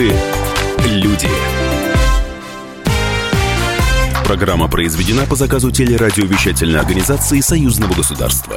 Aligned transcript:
Наши 0.00 0.14
люди. 0.86 1.28
Программа 4.24 4.66
произведена 4.66 5.26
по 5.28 5.34
заказу 5.34 5.70
телерадиовещательной 5.70 6.80
организации 6.80 7.40
Союзного 7.40 7.92
государства. 7.92 8.56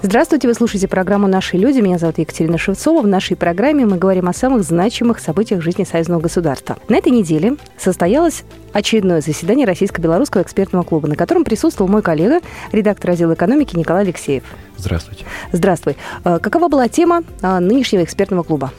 Здравствуйте, 0.00 0.48
вы 0.48 0.54
слушаете 0.54 0.88
программу 0.88 1.26
«Наши 1.26 1.58
люди». 1.58 1.80
Меня 1.80 1.98
зовут 1.98 2.16
Екатерина 2.16 2.56
Шевцова. 2.56 3.02
В 3.02 3.06
нашей 3.06 3.36
программе 3.36 3.84
мы 3.84 3.98
говорим 3.98 4.28
о 4.28 4.32
самых 4.32 4.62
значимых 4.62 5.18
событиях 5.18 5.60
жизни 5.60 5.84
союзного 5.84 6.20
государства. 6.20 6.78
На 6.88 6.96
этой 6.96 7.12
неделе 7.12 7.56
состоялось 7.76 8.44
очередное 8.72 9.20
заседание 9.20 9.66
Российско-белорусского 9.66 10.40
экспертного 10.40 10.82
клуба, 10.84 11.08
на 11.08 11.16
котором 11.16 11.44
присутствовал 11.44 11.90
мой 11.90 12.00
коллега, 12.00 12.40
редактор 12.72 13.10
отдела 13.10 13.34
экономики 13.34 13.76
Николай 13.76 14.04
Алексеев. 14.04 14.44
Здравствуйте. 14.78 15.26
Здравствуй. 15.52 15.96
Э, 16.24 16.38
какова 16.40 16.68
была 16.68 16.88
тема 16.88 17.22
э, 17.42 17.58
нынешнего 17.58 18.04
экспертного 18.04 18.44
клуба? 18.44 18.72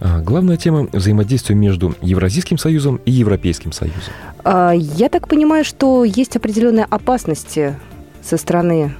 А, 0.00 0.20
главная 0.20 0.56
тема– 0.56 0.88
взаимодействия 0.92 1.54
между 1.54 1.94
Евразийским 2.02 2.58
союзом 2.58 3.00
и 3.04 3.10
Европейским 3.10 3.72
союзом. 3.72 4.12
А, 4.44 4.72
я 4.72 5.08
так 5.08 5.28
понимаю, 5.28 5.64
что 5.64 6.04
есть 6.04 6.36
определенные 6.36 6.84
опасности 6.84 7.76
со 8.22 8.36
стороны 8.36 8.94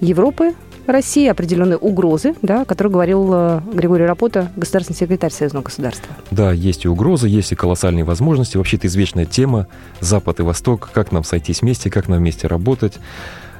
Европы, 0.00 0.54
России, 0.86 1.26
определенные 1.26 1.78
угрозы, 1.78 2.34
да, 2.42 2.62
о 2.62 2.64
которых 2.64 2.92
говорил 2.92 3.28
э, 3.32 3.60
Григорий 3.72 4.04
Рапота, 4.04 4.52
государственный 4.56 4.96
секретарь 4.96 5.32
Союзного 5.32 5.64
государства. 5.64 6.14
Да, 6.30 6.52
есть 6.52 6.84
и 6.84 6.88
угрозы, 6.88 7.28
есть 7.28 7.50
и 7.52 7.56
колоссальные 7.56 8.04
возможности. 8.04 8.56
Вообще 8.56 8.76
это 8.76 8.86
извечная 8.86 9.26
тема 9.26 9.66
Запад 10.00 10.38
и 10.38 10.42
Восток, 10.42 10.90
как 10.92 11.10
нам 11.10 11.24
сойтись 11.24 11.62
вместе, 11.62 11.90
как 11.90 12.08
нам 12.08 12.18
вместе 12.18 12.46
работать. 12.46 12.98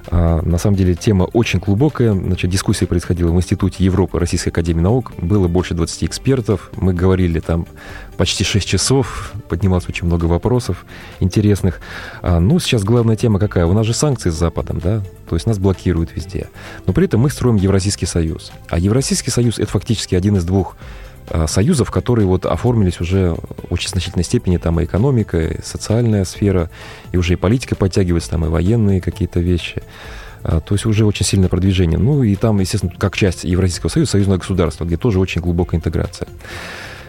А, 0.09 0.41
на 0.43 0.59
самом 0.59 0.77
деле 0.77 0.95
тема 0.95 1.25
очень 1.25 1.59
глубокая. 1.59 2.12
Значит, 2.12 2.51
дискуссия 2.51 2.87
происходила 2.87 3.31
в 3.31 3.37
Институте 3.37 3.85
Европы 3.85 4.19
Российской 4.19 4.51
Академии 4.51 4.81
Наук. 4.81 5.12
Было 5.19 5.49
больше 5.49 5.75
20 5.75 6.05
экспертов. 6.05 6.71
Мы 6.77 6.93
говорили 6.93 7.41
там 7.41 7.67
почти 8.17 8.45
6 8.45 8.67
часов. 8.67 9.33
Поднималось 9.49 9.89
очень 9.89 10.07
много 10.07 10.27
вопросов 10.27 10.84
интересных. 11.21 11.81
А, 12.23 12.41
ну, 12.41 12.59
сейчас 12.59 12.84
главная 12.84 13.17
тема 13.17 13.39
какая? 13.39 13.67
У 13.67 13.73
нас 13.73 13.87
же 13.87 13.95
санкции 13.95 14.31
с 14.31 14.34
Западом, 14.34 14.81
да? 14.83 15.03
То 15.29 15.37
есть 15.37 15.47
нас 15.47 15.59
блокируют 15.59 16.15
везде. 16.15 16.49
Но 16.87 16.93
при 16.93 17.07
этом 17.07 17.21
мы 17.21 17.31
строим 17.31 17.57
Евразийский 17.57 18.07
союз. 18.07 18.53
А 18.69 18.79
Евразийский 18.79 19.31
союз— 19.31 19.59
это 19.59 19.71
фактически 19.71 20.15
один 20.15 20.37
из 20.37 20.45
двух 20.45 20.77
союзов, 21.47 21.91
которые 21.91 22.27
вот 22.27 22.47
оформились 22.47 23.01
уже 23.01 23.35
в 23.35 23.73
очень 23.73 23.89
значительной 23.89 24.25
степени, 24.25 24.57
там 24.57 24.81
и 24.81 24.85
экономика, 24.85 25.39
и 25.39 25.63
социальная 25.63 26.25
сфера, 26.25 26.71
и 27.13 27.17
уже 27.17 27.35
и 27.35 27.37
политика 27.37 27.75
подтягивается, 27.75 28.31
там 28.31 28.45
и 28.45 28.49
военные 28.49 29.01
какие-то 29.01 29.41
вещи. 29.41 29.83
А, 30.43 30.61
то 30.61 30.75
есть 30.75 30.87
уже 30.87 31.05
очень 31.05 31.27
сильное 31.27 31.49
продвижение. 31.49 31.99
Ну 31.99 32.23
и 32.23 32.37
там, 32.37 32.61
естественно, 32.61 32.93
как 32.97 33.17
часть 33.17 33.45
Евразийского 33.45 33.91
союза, 33.91 34.13
союзное 34.13 34.39
государство, 34.39 34.85
где 34.85 34.97
тоже 34.97 35.19
очень 35.19 35.41
глубокая 35.41 35.79
интеграция. 35.79 36.29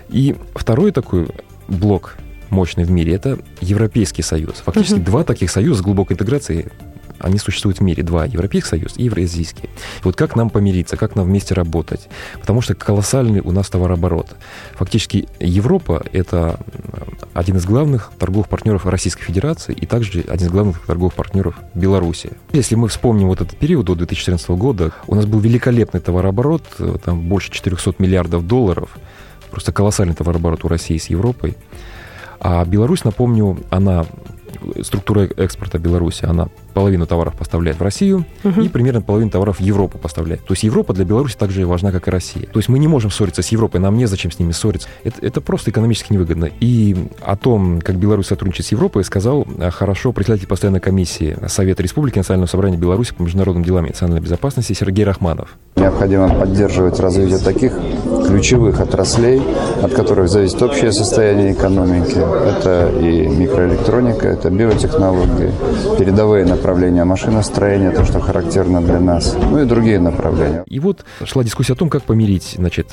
И 0.10 0.36
второй 0.56 0.92
такой 0.92 1.28
блок 1.68 2.16
мощный 2.50 2.86
в 2.86 2.90
мире, 2.92 3.14
это 3.14 3.38
Европейский 3.62 4.24
союз. 4.24 4.56
Фактически 4.66 5.00
uh-huh. 5.00 5.04
два 5.04 5.24
таких 5.24 5.52
союза 5.52 5.82
с 5.82 5.84
глубокой 5.84 6.14
интеграцией 6.14 6.68
они 7.20 7.38
существуют 7.38 7.80
в 7.80 7.82
мире, 7.82 8.04
два, 8.04 8.26
Европейский 8.26 8.70
Союз 8.70 8.94
и 8.98 9.04
Евразийский. 9.04 9.66
И 9.66 10.04
вот 10.04 10.16
как 10.16 10.36
нам 10.36 10.50
помириться, 10.50 10.98
как 10.98 11.16
нам 11.16 11.26
вместе 11.26 11.54
работать? 11.54 12.08
Потому 12.40 12.62
что 12.62 12.76
колоссальный 12.76 13.42
у 13.42 13.52
нас 13.52 13.70
товарооборот. 13.70 14.36
Фактически 14.76 15.28
Европа— 15.40 16.04
это 16.14 16.60
один 17.34 17.58
из 17.58 17.66
главных 17.66 18.12
торговых 18.18 18.50
партнеров 18.50 18.86
Российской 18.86 19.24
Федерации 19.24 19.74
и 19.74 19.86
также 19.86 20.22
один 20.28 20.48
из 20.48 20.52
главных 20.52 20.86
торговых 20.86 21.14
партнеров 21.14 21.56
Беларуси. 21.74 22.32
Если 22.52 22.76
мы 22.76 22.88
вспомним 22.88 23.28
вот 23.28 23.42
этот 23.42 23.58
период 23.58 23.86
до 23.86 23.96
2014 23.96 24.50
года, 24.50 24.92
у 25.08 25.16
нас 25.16 25.26
был 25.26 25.40
великолепный 25.40 26.00
товарооборот, 26.00 26.64
э, 26.80 26.98
там 27.04 27.22
больше 27.22 27.52
400 27.52 27.96
миллиардов 28.00 28.48
долларов, 28.48 28.98
просто 29.52 29.72
колоссальный 29.72 30.16
товарооборот 30.16 30.64
у 30.66 30.68
России 30.68 30.98
с 30.98 31.10
Европой. 31.10 31.56
А 32.40 32.64
Беларусь, 32.66 33.04
напомню, 33.04 33.60
она 33.70 34.06
структура 34.82 35.28
экспорта 35.38 35.80
Беларуси, 35.80 36.26
она 36.26 36.50
половину 36.74 37.08
товаров 37.08 37.36
поставляет 37.36 37.80
в 37.80 37.84
Россию 37.84 38.26
угу. 38.44 38.62
и 38.62 38.70
примерно 38.70 39.02
половину 39.02 39.32
товаров 39.32 39.58
в 39.58 39.62
Европу 39.62 39.98
поставляет. 39.98 40.46
То 40.46 40.54
есть 40.54 40.64
Европа 40.64 40.94
для 40.94 41.06
Беларуси 41.06 41.36
так 41.38 41.50
же 41.50 41.66
важна, 41.66 41.92
как 41.92 42.08
и 42.08 42.12
Россия. 42.12 42.46
То 42.46 42.60
есть 42.60 42.70
мы 42.70 42.80
не 42.80 42.88
можем 42.88 43.12
ссориться 43.12 43.42
с 43.42 43.48
Европой, 43.50 43.80
нам 43.80 43.98
незачем 43.98 44.32
с 44.32 44.40
ними 44.40 44.52
ссориться. 44.52 44.88
Это, 45.04 45.26
это 45.26 45.42
просто 45.42 45.72
экономически 45.72 46.14
невыгодно. 46.14 46.50
И 46.60 46.96
о 47.22 47.36
том, 47.36 47.82
как 47.82 47.98
Беларусь 47.98 48.28
сотрудничает 48.28 48.68
с 48.68 48.72
Европой, 48.72 49.04
сказал 49.04 49.48
э, 49.58 49.72
хорошо 49.72 50.12
председатель 50.12 50.48
постоянной 50.48 50.80
комиссии 50.80 51.38
Совета 51.48 51.84
Республики 51.84 52.18
Национального 52.18 52.50
собрания 52.50 52.78
Беларуси 52.78 53.14
по 53.14 53.24
международным 53.24 53.64
делам 53.64 53.86
и 53.86 53.90
национальной 53.90 54.22
безопасности 54.22 54.74
Сергей 54.74 55.06
Рахманов. 55.06 55.58
Необходимо 55.76 56.30
поддерживать 56.30 57.00
развитие 57.00 57.40
таких 57.40 57.74
ключевых 58.28 58.80
отраслей, 58.80 59.42
от 59.82 59.94
которых 59.94 60.30
зависит 60.30 60.62
общее 60.62 60.92
состояние 60.92 61.54
экономики. 61.54 62.18
Это 62.18 62.92
и 63.00 63.28
микроэлектроника, 63.28 64.28
это 64.28 64.50
биотехнологии, 64.50 65.52
передовые 65.98 66.46
направления 66.46 67.04
машиностроения, 67.04 67.92
то, 67.92 68.06
что 68.06 68.20
характерно 68.20 68.82
для 68.82 69.00
нас, 69.00 69.36
ну 69.52 69.62
и 69.62 69.66
другие 69.66 70.00
направления. 70.00 70.64
И 70.68 70.80
вот 70.80 71.06
шла 71.24 71.44
дискуссия 71.44 71.74
о 71.74 71.76
том, 71.76 71.90
как 71.90 72.04
помирить, 72.04 72.56
значит, 72.58 72.88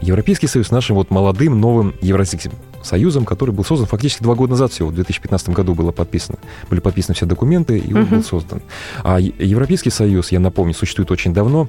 Европейский 0.00 0.46
Союз 0.46 0.68
с 0.68 0.70
нашим 0.70 0.96
вот 0.96 1.10
молодым 1.10 1.60
новым 1.60 1.94
Евразийским 2.00 2.52
Союзом, 2.86 3.24
который 3.24 3.50
был 3.50 3.64
создан 3.64 3.86
фактически 3.86 4.22
два 4.22 4.34
года 4.34 4.52
назад 4.52 4.72
всего, 4.72 4.88
в 4.88 4.94
2015 4.94 5.50
году 5.50 5.74
было 5.74 5.92
подписано. 5.92 6.38
Были 6.70 6.80
подписаны 6.80 7.14
все 7.14 7.26
документы, 7.26 7.78
и 7.78 7.92
он 7.92 8.02
uh-huh. 8.02 8.10
был 8.16 8.22
создан. 8.22 8.62
А 9.02 9.18
Европейский 9.20 9.90
Союз, 9.90 10.32
я 10.32 10.40
напомню, 10.40 10.74
существует 10.74 11.10
очень 11.10 11.34
давно. 11.34 11.68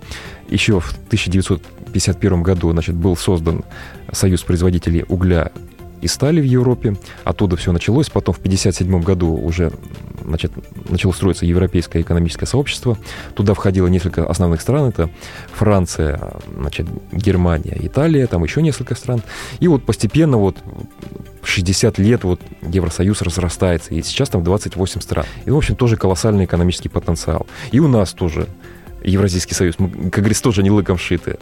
Еще 0.50 0.80
в 0.80 0.92
1951 1.08 2.44
году, 2.44 2.72
значит, 2.72 2.96
был 2.96 3.18
создан 3.18 3.64
Союз 4.12 4.44
производителей 4.44 5.06
угля 5.08 5.52
и 6.02 6.08
стали 6.08 6.42
в 6.42 6.46
Европе. 6.46 6.96
Оттуда 7.24 7.56
все 7.56 7.72
началось. 7.72 8.10
Потом 8.10 8.34
в 8.34 8.40
1957 8.40 9.02
году 9.02 9.34
уже 9.34 9.72
значит, 10.24 10.52
начало 10.90 11.14
строиться 11.14 11.46
Европейское 11.46 12.02
экономическое 12.02 12.46
сообщество. 12.46 12.98
Туда 13.34 13.54
входило 13.54 13.88
несколько 13.88 14.26
основных 14.26 14.62
стран. 14.62 14.90
Это 14.90 15.10
Франция, 15.54 16.34
значит, 16.56 16.88
Германия, 17.12 17.78
Италия, 17.80 18.28
там 18.28 18.44
еще 18.44 18.62
несколько 18.62 18.96
стран. 18.96 19.22
И 19.60 19.68
вот 19.68 19.84
постепенно 19.86 20.38
вот 20.38 20.58
60 21.44 21.98
лет 21.98 22.24
вот 22.24 22.42
Евросоюз 22.62 23.22
разрастается, 23.22 23.94
и 23.94 24.02
сейчас 24.02 24.30
там 24.30 24.44
28 24.44 25.02
стран. 25.02 25.26
И, 25.46 25.50
в 25.50 25.58
общем, 25.58 25.76
тоже 25.76 25.96
колоссальный 25.96 26.46
экономический 26.46 26.90
потенциал. 26.90 27.48
И 27.72 27.80
у 27.80 27.88
нас 27.88 28.12
тоже 28.12 28.48
Евразийский 29.08 29.56
союз, 29.56 29.76
мы, 29.80 29.90
как 30.10 30.20
говорится, 30.20 30.44
тоже 30.44 30.64
не 30.64 30.72
лыком 30.72 30.98
шиты. 30.98 31.38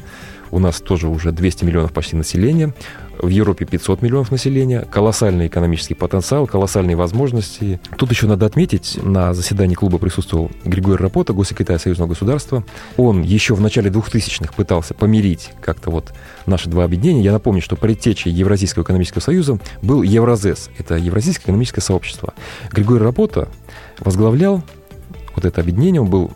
У 0.52 0.60
нас 0.60 0.80
тоже 0.80 1.08
уже 1.08 1.32
200 1.32 1.66
миллионов 1.66 1.92
почти 1.92 2.16
населения 2.16 2.74
в 3.20 3.28
Европе 3.28 3.66
500 3.66 4.02
миллионов 4.02 4.32
населения, 4.32 4.82
колоссальный 4.82 5.48
экономический 5.48 5.96
потенциал, 5.96 6.48
колоссальные 6.48 6.96
возможности. 6.96 7.80
Тут 7.98 8.12
еще 8.12 8.28
надо 8.28 8.46
отметить, 8.46 9.00
на 9.02 9.34
заседании 9.34 9.76
клуба 9.76 9.98
присутствовал 9.98 10.52
Григорий 10.64 11.02
Рапота, 11.02 11.34
госсекретарь 11.34 11.80
Союзного 11.80 12.10
государства. 12.10 12.64
Он 12.98 13.22
еще 13.22 13.56
в 13.56 13.62
начале 13.62 13.90
2000-х 13.90 14.54
пытался 14.54 14.94
помирить 14.94 15.52
как-то 15.62 15.90
вот 15.90 16.14
наши 16.46 16.70
два 16.70 16.84
объединения. 16.84 17.24
Я 17.24 17.32
напомню, 17.32 17.62
что 17.62 17.76
предтечей 17.76 18.32
Евразийского 18.32 18.84
экономического 18.84 19.22
союза 19.22 19.60
был 19.82 20.04
Евразес, 20.04 20.70
это 20.78 20.96
Евразийское 20.96 21.46
экономическое 21.46 21.82
сообщество. 21.82 22.34
Григорий 22.72 23.04
Рапота 23.04 23.48
возглавлял 24.00 24.64
вот 25.36 25.46
это 25.46 25.62
объединение, 25.62 26.02
он 26.02 26.10
был 26.10 26.32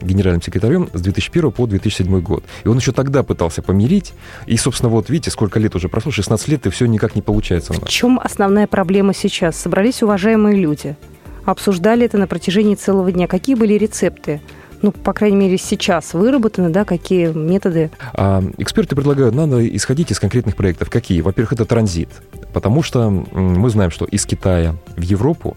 генеральным 0.00 0.42
секретарем 0.42 0.88
с 0.92 1.00
2001 1.00 1.52
по 1.52 1.66
2007 1.66 2.20
год. 2.20 2.44
И 2.64 2.68
он 2.68 2.78
еще 2.78 2.92
тогда 2.92 3.22
пытался 3.22 3.62
помирить. 3.62 4.12
И, 4.46 4.56
собственно, 4.56 4.90
вот 4.90 5.10
видите, 5.10 5.30
сколько 5.30 5.58
лет 5.58 5.74
уже 5.74 5.88
прошло, 5.88 6.12
16 6.12 6.48
лет, 6.48 6.66
и 6.66 6.70
все 6.70 6.86
никак 6.86 7.14
не 7.14 7.22
получается 7.22 7.72
у 7.72 7.76
нас. 7.76 7.84
В 7.84 7.90
чем 7.90 8.20
основная 8.22 8.66
проблема 8.66 9.14
сейчас? 9.14 9.56
Собрались 9.56 10.02
уважаемые 10.02 10.56
люди, 10.56 10.96
обсуждали 11.44 12.04
это 12.06 12.18
на 12.18 12.26
протяжении 12.26 12.74
целого 12.74 13.10
дня. 13.12 13.26
Какие 13.26 13.54
были 13.54 13.74
рецепты? 13.74 14.40
ну, 14.84 14.92
по 14.92 15.14
крайней 15.14 15.36
мере, 15.36 15.56
сейчас 15.56 16.12
выработаны, 16.12 16.68
да, 16.68 16.84
какие 16.84 17.28
методы? 17.32 17.90
А, 18.12 18.44
эксперты 18.58 18.94
предлагают, 18.94 19.34
надо 19.34 19.66
исходить 19.74 20.10
из 20.10 20.20
конкретных 20.20 20.56
проектов. 20.56 20.90
Какие? 20.90 21.22
Во-первых, 21.22 21.54
это 21.54 21.64
транзит, 21.64 22.10
потому 22.52 22.82
что 22.82 23.08
мы 23.08 23.70
знаем, 23.70 23.90
что 23.90 24.04
из 24.04 24.26
Китая 24.26 24.76
в 24.94 25.00
Европу 25.00 25.56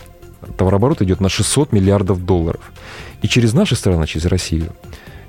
товарооборот 0.58 1.02
идет 1.02 1.20
на 1.20 1.30
600 1.30 1.72
миллиардов 1.72 2.26
долларов. 2.26 2.72
И 3.22 3.28
через 3.28 3.54
наши 3.54 3.76
страны, 3.76 4.06
через 4.08 4.26
Россию 4.26 4.74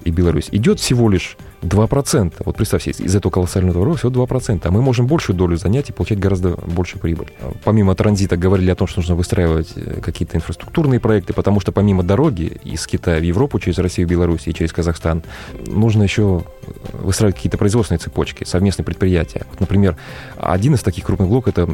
и 0.04 0.10
Беларусь, 0.10 0.48
идет 0.52 0.80
всего 0.80 1.08
лишь 1.08 1.36
2%. 1.62 2.34
Вот 2.44 2.56
представьте, 2.56 2.90
из 2.90 3.14
этого 3.14 3.32
колоссального 3.32 3.74
товара 3.74 3.94
всего 3.94 4.10
2%. 4.10 4.60
А 4.62 4.70
мы 4.70 4.82
можем 4.82 5.06
большую 5.06 5.36
долю 5.36 5.56
занять 5.56 5.90
и 5.90 5.92
получать 5.92 6.18
гораздо 6.18 6.50
больше 6.50 6.98
прибыль. 6.98 7.28
Помимо 7.64 7.94
транзита 7.94 8.36
говорили 8.36 8.70
о 8.70 8.74
том, 8.74 8.86
что 8.86 9.00
нужно 9.00 9.14
выстраивать 9.14 9.72
э, 9.74 10.00
какие-то 10.00 10.36
инфраструктурные 10.36 11.00
проекты, 11.00 11.32
потому 11.32 11.60
что 11.60 11.72
помимо 11.72 12.02
дороги 12.02 12.58
из 12.64 12.86
Китая 12.86 13.18
в 13.18 13.24
Европу, 13.24 13.58
через 13.58 13.78
Россию, 13.78 14.06
Беларусь 14.08 14.46
и 14.46 14.54
через 14.54 14.72
Казахстан, 14.72 15.22
нужно 15.66 16.04
еще 16.04 16.44
выстраивать 16.92 17.36
какие-то 17.36 17.58
производственные 17.58 17.98
цепочки, 17.98 18.44
совместные 18.44 18.84
предприятия. 18.84 19.46
Вот, 19.50 19.60
например, 19.60 19.96
один 20.36 20.74
из 20.74 20.80
таких 20.80 21.04
крупных 21.04 21.28
блоков– 21.28 21.52
это 21.56 21.68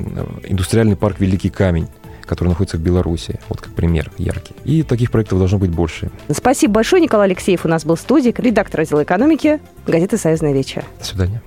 индустриальный 0.45 0.97
парк 0.97 1.21
«Великий 1.21 1.51
камень», 1.51 1.89
который 2.25 2.49
находится 2.49 2.77
в 2.77 2.81
Беларуси. 2.81 3.41
Вот 3.49 3.61
как 3.61 3.73
пример 3.73 4.11
яркий. 4.19 4.55
И 4.65 4.83
таких 4.83 5.11
проектов 5.11 5.39
должно 5.39 5.59
быть 5.59 5.71
больше. 5.71 6.11
Спасибо 6.31 6.75
большое. 6.75 7.03
Николай 7.03 7.27
Алексеев 7.27 7.65
у 7.65 7.69
нас 7.69 7.85
был 7.85 7.97
в 7.97 8.01
студии, 8.01 8.35
редактор 8.37 8.81
отдела 8.81 9.03
экономики 9.03 9.61
газеты 9.87 10.17
«Союзная 10.17 10.53
вечер». 10.53 10.85
До 10.99 11.05
свидания. 11.05 11.43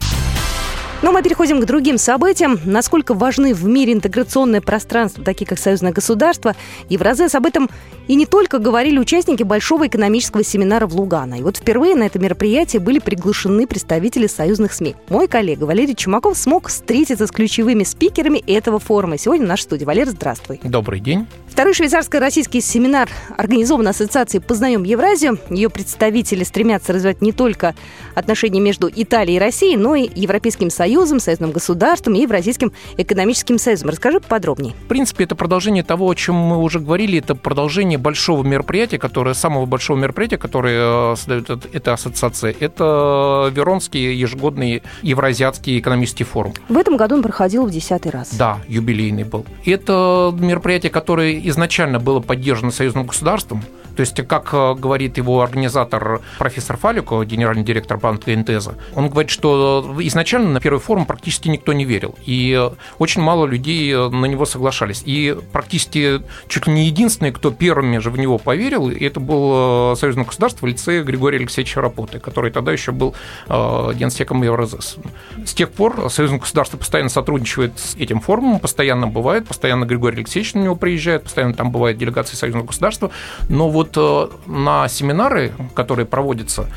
Но 1.03 1.11
мы 1.11 1.21
переходим 1.21 1.61
к 1.61 1.65
другим 1.65 1.99
событиям. 1.99 2.59
Насколько 2.65 3.13
важны 3.13 3.53
в 3.53 3.63
мире 3.65 3.93
интеграционное 3.93 4.61
пространство, 4.61 5.23
такие 5.23 5.45
как 5.45 5.59
союзное 5.59 5.91
государство. 5.91 6.55
Евразес 6.89 7.35
об 7.35 7.45
этом 7.45 7.69
и 8.07 8.15
не 8.15 8.25
только 8.25 8.57
говорили 8.57 8.97
участники 8.97 9.43
большого 9.43 9.85
экономического 9.87 10.43
семинара 10.43 10.87
в 10.87 10.95
Лугано. 10.95 11.35
И 11.35 11.43
вот 11.43 11.57
впервые 11.57 11.95
на 11.95 12.03
это 12.03 12.17
мероприятие 12.17 12.79
были 12.79 12.97
приглашены 12.97 13.67
представители 13.67 14.25
союзных 14.25 14.73
СМИ. 14.73 14.95
Мой 15.09 15.27
коллега 15.27 15.65
Валерий 15.65 15.93
Чумаков 15.93 16.35
смог 16.35 16.67
встретиться 16.67 17.27
с 17.27 17.31
ключевыми 17.31 17.83
спикерами 17.83 18.39
этого 18.47 18.79
форума. 18.79 19.19
Сегодня 19.19 19.45
в 19.45 19.49
нашей 19.49 19.63
студии. 19.63 19.85
Валер, 19.85 20.09
здравствуй. 20.09 20.59
Добрый 20.63 20.99
день. 20.99 21.27
Второй 21.47 21.73
швейцарско-российский 21.73 22.61
семинар 22.61 23.09
организован 23.35 23.87
Ассоциацией 23.87 24.43
«Познаем 24.43 24.83
Евразию». 24.83 25.39
Ее 25.49 25.69
представители 25.69 26.43
стремятся 26.43 26.93
развивать 26.93 27.21
не 27.21 27.31
только 27.31 27.75
отношения 28.15 28.59
между 28.59 28.89
Италией 28.93 29.37
и 29.37 29.39
Россией, 29.39 29.75
но 29.75 29.95
и 29.95 30.09
Европейским 30.15 30.69
Союзом, 30.69 30.86
Союзным 31.19 31.51
государством 31.51 32.15
и 32.15 32.21
Евразийским 32.21 32.71
экономическим 32.97 33.59
союзом. 33.59 33.89
Расскажи 33.89 34.19
подробнее. 34.19 34.73
В 34.85 34.87
принципе, 34.87 35.25
это 35.25 35.35
продолжение 35.35 35.83
того, 35.83 36.09
о 36.09 36.15
чем 36.15 36.35
мы 36.35 36.57
уже 36.57 36.79
говорили. 36.79 37.19
Это 37.19 37.35
продолжение 37.35 37.97
большого 37.97 38.43
мероприятия, 38.43 38.97
которое, 38.97 39.33
самого 39.33 39.65
большого 39.65 39.97
мероприятия, 39.97 40.37
которое 40.37 41.13
э, 41.13 41.15
создает 41.17 41.49
эта 41.73 41.93
ассоциация. 41.93 42.55
Это 42.59 43.51
Веронский 43.53 44.15
ежегодный 44.15 44.83
Евразиатский 45.01 45.79
экономический 45.79 46.23
форум. 46.23 46.53
В 46.69 46.77
этом 46.77 46.97
году 46.97 47.15
он 47.15 47.21
проходил 47.21 47.65
в 47.65 47.71
десятый 47.71 48.11
раз. 48.11 48.33
Да, 48.33 48.59
юбилейный 48.67 49.23
был. 49.23 49.45
Это 49.65 50.33
мероприятие, 50.39 50.91
которое 50.91 51.37
изначально 51.49 51.99
было 51.99 52.19
поддержано 52.19 52.71
союзным 52.71 53.05
государством, 53.05 53.63
то 53.97 54.01
есть, 54.01 54.15
как 54.27 54.53
э, 54.53 54.75
говорит 54.75 55.17
его 55.17 55.41
организатор 55.41 56.21
профессор 56.37 56.77
Фалико, 56.77 57.23
генеральный 57.23 57.63
директор 57.63 57.97
банка 57.97 58.31
Интеза, 58.31 58.75
он 58.93 59.09
говорит, 59.09 59.31
что 59.31 59.95
изначально 60.01 60.51
на 60.51 60.61
первый 60.61 60.79
форум 60.79 61.07
практически 61.07 61.47
никто 61.47 61.73
не 61.73 61.83
верил, 61.83 62.13
и 62.23 62.69
очень 62.99 63.23
мало 63.23 63.47
людей 63.47 63.91
э, 63.91 64.09
на 64.09 64.25
него 64.25 64.45
соглашались. 64.45 65.01
И 65.03 65.35
практически 65.51 66.21
чуть 66.47 66.67
ли 66.67 66.73
не 66.73 66.85
единственный, 66.85 67.31
кто 67.31 67.49
первыми 67.49 67.97
же 67.97 68.11
в 68.11 68.19
него 68.19 68.37
поверил, 68.37 68.87
это 68.87 69.19
был 69.19 69.93
э, 69.93 69.95
союзное 69.95 70.25
государство 70.25 70.67
в 70.67 70.69
лице 70.69 71.01
Григория 71.01 71.39
Алексеевича 71.39 71.81
Рапоты, 71.81 72.19
который 72.19 72.51
тогда 72.51 72.71
еще 72.71 72.91
был 72.91 73.15
генсеком 73.47 74.43
Евразес. 74.43 74.97
С 75.43 75.53
тех 75.55 75.71
пор 75.71 76.11
союзное 76.11 76.39
государство 76.39 76.77
постоянно 76.77 77.09
сотрудничает 77.09 77.79
с 77.79 77.95
этим 77.95 78.19
форумом, 78.19 78.59
постоянно 78.59 79.07
бывает, 79.07 79.47
постоянно 79.47 79.85
Григорий 79.85 80.17
Алексеевич 80.17 80.53
на 80.53 80.59
него 80.59 80.75
приезжает, 80.75 81.23
постоянно 81.23 81.55
там 81.55 81.71
бывает 81.71 81.97
делегация 81.97 82.37
союзного 82.37 82.67
государства, 82.67 83.09
но 83.49 83.69
вот 83.69 83.86
вот 83.95 84.47
на 84.47 84.87
семинары, 84.87 85.53
которые 85.75 86.05
проводятся 86.05 86.67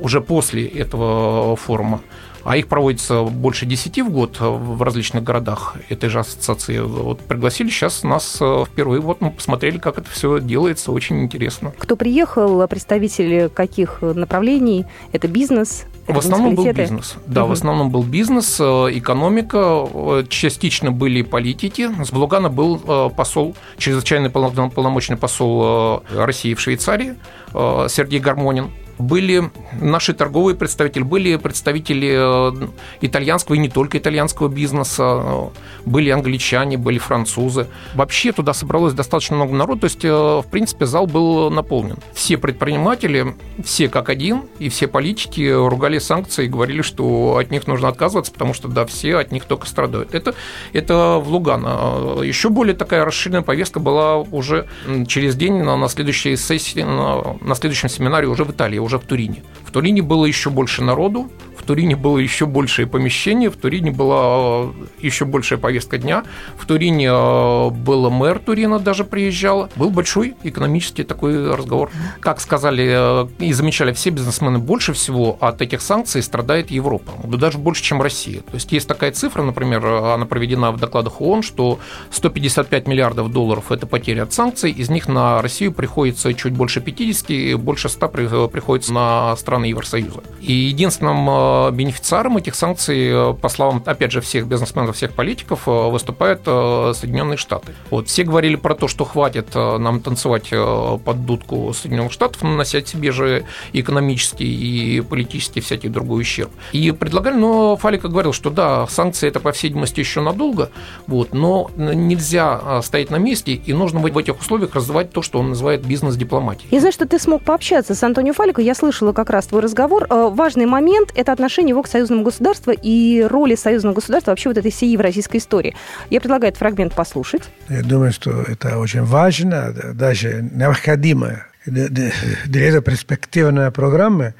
уже 0.00 0.20
после 0.20 0.66
этого 0.66 1.56
форума, 1.56 2.00
а 2.44 2.56
их 2.56 2.68
проводится 2.68 3.22
больше 3.22 3.66
10 3.66 4.00
в 4.02 4.10
год 4.10 4.36
в 4.40 4.82
различных 4.82 5.22
городах 5.22 5.76
этой 5.88 6.08
же 6.08 6.20
ассоциации. 6.20 6.78
Вот 6.78 7.20
пригласили 7.20 7.68
сейчас 7.68 8.02
нас 8.02 8.38
э, 8.40 8.64
впервые, 8.66 9.00
вот 9.00 9.20
мы 9.20 9.30
посмотрели, 9.30 9.78
как 9.78 9.98
это 9.98 10.10
все 10.10 10.40
делается, 10.40 10.92
очень 10.92 11.22
интересно. 11.22 11.72
Кто 11.78 11.96
приехал, 11.96 12.66
представители 12.68 13.50
каких 13.52 14.02
направлений? 14.02 14.86
Это 15.12 15.28
бизнес, 15.28 15.84
в 16.06 16.18
основном 16.18 16.54
был 16.56 16.72
бизнес. 16.72 17.14
Да, 17.26 17.42
угу. 17.44 17.50
в 17.50 17.52
основном 17.52 17.90
был 17.90 18.02
бизнес, 18.02 18.58
э, 18.60 18.64
экономика, 18.64 19.86
частично 20.28 20.90
были 20.90 21.22
политики. 21.22 21.90
С 22.02 22.10
Блугана 22.10 22.48
был 22.48 22.78
посол, 23.10 23.54
чрезвычайный 23.78 24.30
полномочный 24.30 25.16
посол 25.16 26.02
России 26.12 26.54
в 26.54 26.60
Швейцарии 26.60 27.14
Сергей 27.52 28.20
Гармонин 28.20 28.70
были 29.00 29.50
наши 29.80 30.12
торговые 30.12 30.56
представители, 30.56 31.02
были 31.02 31.36
представители 31.36 32.10
э, 32.12 32.68
итальянского 33.00 33.56
и 33.56 33.58
не 33.58 33.68
только 33.68 33.98
итальянского 33.98 34.48
бизнеса, 34.48 35.50
были 35.84 36.10
англичане, 36.10 36.76
были 36.76 36.98
французы. 36.98 37.66
Вообще 37.94 38.32
туда 38.32 38.52
собралось 38.52 38.92
достаточно 38.92 39.36
много 39.36 39.54
народу, 39.54 39.80
то 39.80 39.84
есть, 39.86 40.04
э, 40.04 40.08
в 40.10 40.46
принципе, 40.50 40.86
зал 40.86 41.06
был 41.06 41.50
наполнен. 41.50 41.96
Все 42.14 42.36
предприниматели, 42.36 43.34
все 43.64 43.88
как 43.88 44.08
один, 44.08 44.42
и 44.58 44.68
все 44.68 44.86
политики 44.86 45.50
ругали 45.50 45.98
санкции 45.98 46.44
и 46.44 46.48
говорили, 46.48 46.82
что 46.82 47.38
от 47.38 47.50
них 47.50 47.66
нужно 47.66 47.88
отказываться, 47.88 48.32
потому 48.32 48.54
что, 48.54 48.68
да, 48.68 48.84
все 48.86 49.16
от 49.16 49.32
них 49.32 49.44
только 49.44 49.66
страдают. 49.66 50.14
Это, 50.14 50.34
это 50.72 51.20
в 51.22 51.28
Лугано. 51.28 52.22
Еще 52.22 52.50
более 52.50 52.74
такая 52.74 53.04
расширенная 53.04 53.42
повестка 53.42 53.80
была 53.80 54.18
уже 54.18 54.66
через 55.08 55.36
день 55.36 55.62
на, 55.62 55.76
на 55.76 55.88
следующей 55.88 56.36
сессии, 56.36 56.80
на, 56.82 57.38
на 57.40 57.54
следующем 57.54 57.88
семинаре 57.88 58.28
уже 58.28 58.44
в 58.44 58.50
Италии, 58.50 58.78
уже 58.78 58.98
в 58.98 59.04
Турине. 59.04 59.42
В 59.70 59.72
Турине 59.72 60.02
было 60.02 60.24
еще 60.24 60.50
больше 60.50 60.82
народу, 60.82 61.30
в 61.56 61.62
Турине 61.62 61.94
было 61.94 62.18
еще 62.18 62.46
большее 62.46 62.86
помещение, 62.88 63.50
в 63.50 63.56
Турине 63.56 63.92
была 63.92 64.64
э, 64.64 64.72
еще 64.98 65.26
большая 65.26 65.58
повестка 65.58 65.98
дня, 65.98 66.24
в 66.56 66.66
Турине 66.66 67.08
э, 67.08 67.70
был 67.70 68.10
мэр 68.10 68.40
Турина 68.40 68.80
даже 68.80 69.04
приезжал. 69.04 69.68
Был 69.76 69.90
большой 69.90 70.34
экономический 70.42 71.04
такой 71.04 71.54
разговор. 71.54 71.90
Как 72.18 72.40
сказали 72.40 73.26
э, 73.26 73.28
и 73.38 73.52
замечали 73.52 73.92
все 73.92 74.10
бизнесмены, 74.10 74.58
больше 74.58 74.92
всего 74.94 75.36
от 75.40 75.62
этих 75.62 75.82
санкций 75.82 76.22
страдает 76.22 76.70
Европа, 76.72 77.12
да 77.22 77.36
даже 77.36 77.58
больше, 77.58 77.84
чем 77.84 78.02
Россия. 78.02 78.40
То 78.40 78.54
есть 78.54 78.72
есть 78.72 78.88
такая 78.88 79.12
цифра, 79.12 79.42
например, 79.42 79.86
она 79.86 80.24
проведена 80.24 80.72
в 80.72 80.78
докладах 80.78 81.20
ООН, 81.20 81.42
что 81.42 81.78
155 82.10 82.88
миллиардов 82.88 83.30
долларов– 83.30 83.66
это 83.70 83.86
потеря 83.86 84.22
от 84.22 84.32
санкций, 84.32 84.72
из 84.72 84.88
них 84.88 85.08
на 85.08 85.42
Россию 85.42 85.72
приходится 85.72 86.32
чуть 86.32 86.54
больше 86.54 86.80
50, 86.80 87.30
и 87.30 87.54
больше 87.54 87.88
100 87.88 88.08
приходится 88.48 88.92
на 88.94 89.36
страны 89.36 89.59
Евросоюза. 89.64 90.22
И 90.40 90.52
единственным 90.52 91.74
бенефициаром 91.74 92.36
этих 92.36 92.54
санкций, 92.54 93.08
э, 93.10 93.34
по 93.34 93.48
словам, 93.48 93.82
опять 93.84 94.12
же, 94.12 94.20
всех 94.20 94.46
бизнесменов, 94.46 94.96
всех 94.96 95.12
политиков, 95.12 95.66
э, 95.66 95.70
выступают 95.90 96.42
э, 96.46 96.92
Соединенные 96.94 97.36
Штаты. 97.36 97.72
Вот, 97.90 98.08
все 98.08 98.24
говорили 98.24 98.56
про 98.56 98.74
то, 98.74 98.88
что 98.88 99.04
хватит 99.04 99.54
нам 99.54 100.00
танцевать 100.00 100.50
под 100.50 101.26
дудку 101.26 101.72
Соединенных 101.74 102.12
Штатов, 102.12 102.42
наносить 102.42 102.88
себе 102.88 103.12
же 103.12 103.44
экономический 103.72 104.44
и 104.44 105.00
политический 105.00 105.60
всякий 105.60 105.88
другой 105.88 106.22
ущерб. 106.22 106.50
И 106.72 106.90
предлагали, 106.92 107.36
но 107.36 107.76
Фалика 107.76 108.08
говорил, 108.08 108.32
что 108.32 108.50
да, 108.50 108.86
санкции 108.86 109.28
это, 109.28 109.40
по 109.40 109.52
всей 109.52 109.68
видимости, 109.68 110.00
еще 110.00 110.20
надолго, 110.20 110.70
вот, 111.06 111.32
но 111.32 111.70
нельзя 111.76 112.82
стоять 112.82 113.10
на 113.10 113.16
месте, 113.16 113.52
и 113.54 113.72
нужно 113.72 114.00
в 114.00 114.18
этих 114.18 114.40
условиях 114.40 114.74
развивать 114.74 115.12
то, 115.12 115.22
что 115.22 115.38
он 115.38 115.50
называет 115.50 115.86
бизнес-дипломатией. 115.86 116.68
Я 116.70 116.80
знаю, 116.80 116.92
что 116.92 117.06
ты 117.06 117.18
смог 117.18 117.42
пообщаться 117.42 117.94
с 117.94 118.02
Антонио 118.02 118.32
Фалико, 118.32 118.60
я 118.60 118.74
слышала 118.74 119.12
как 119.12 119.30
раз 119.30 119.49
твой 119.50 119.62
разговор. 119.62 120.06
Важный 120.08 120.66
момент– 120.66 121.12
это 121.14 121.32
отношение 121.32 121.70
его 121.70 121.82
к 121.82 121.88
союзному 121.88 122.22
государству 122.22 122.72
и 122.72 123.22
роли 123.28 123.56
союзного 123.56 123.94
государства 123.94 124.30
вообще 124.30 124.48
вот 124.48 124.58
этой 124.58 124.70
всей 124.70 124.92
евразийской 124.92 125.40
истории. 125.40 125.74
Я 126.08 126.20
предлагаю 126.20 126.50
этот 126.50 126.60
фрагмент 126.60 126.94
послушать. 126.94 127.42
Я 127.68 127.82
думаю, 127.82 128.12
что 128.12 128.30
это 128.42 128.78
очень 128.78 129.02
важно, 129.02 129.74
даже 129.94 130.48
необходимо 130.52 131.44
для 131.66 132.68
этой 132.68 132.80
перспективной 132.80 133.70
программы. 133.70 134.34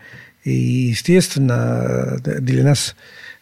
И, 0.44 0.52
естественно, 0.52 2.16
для 2.24 2.64
нас 2.64 2.96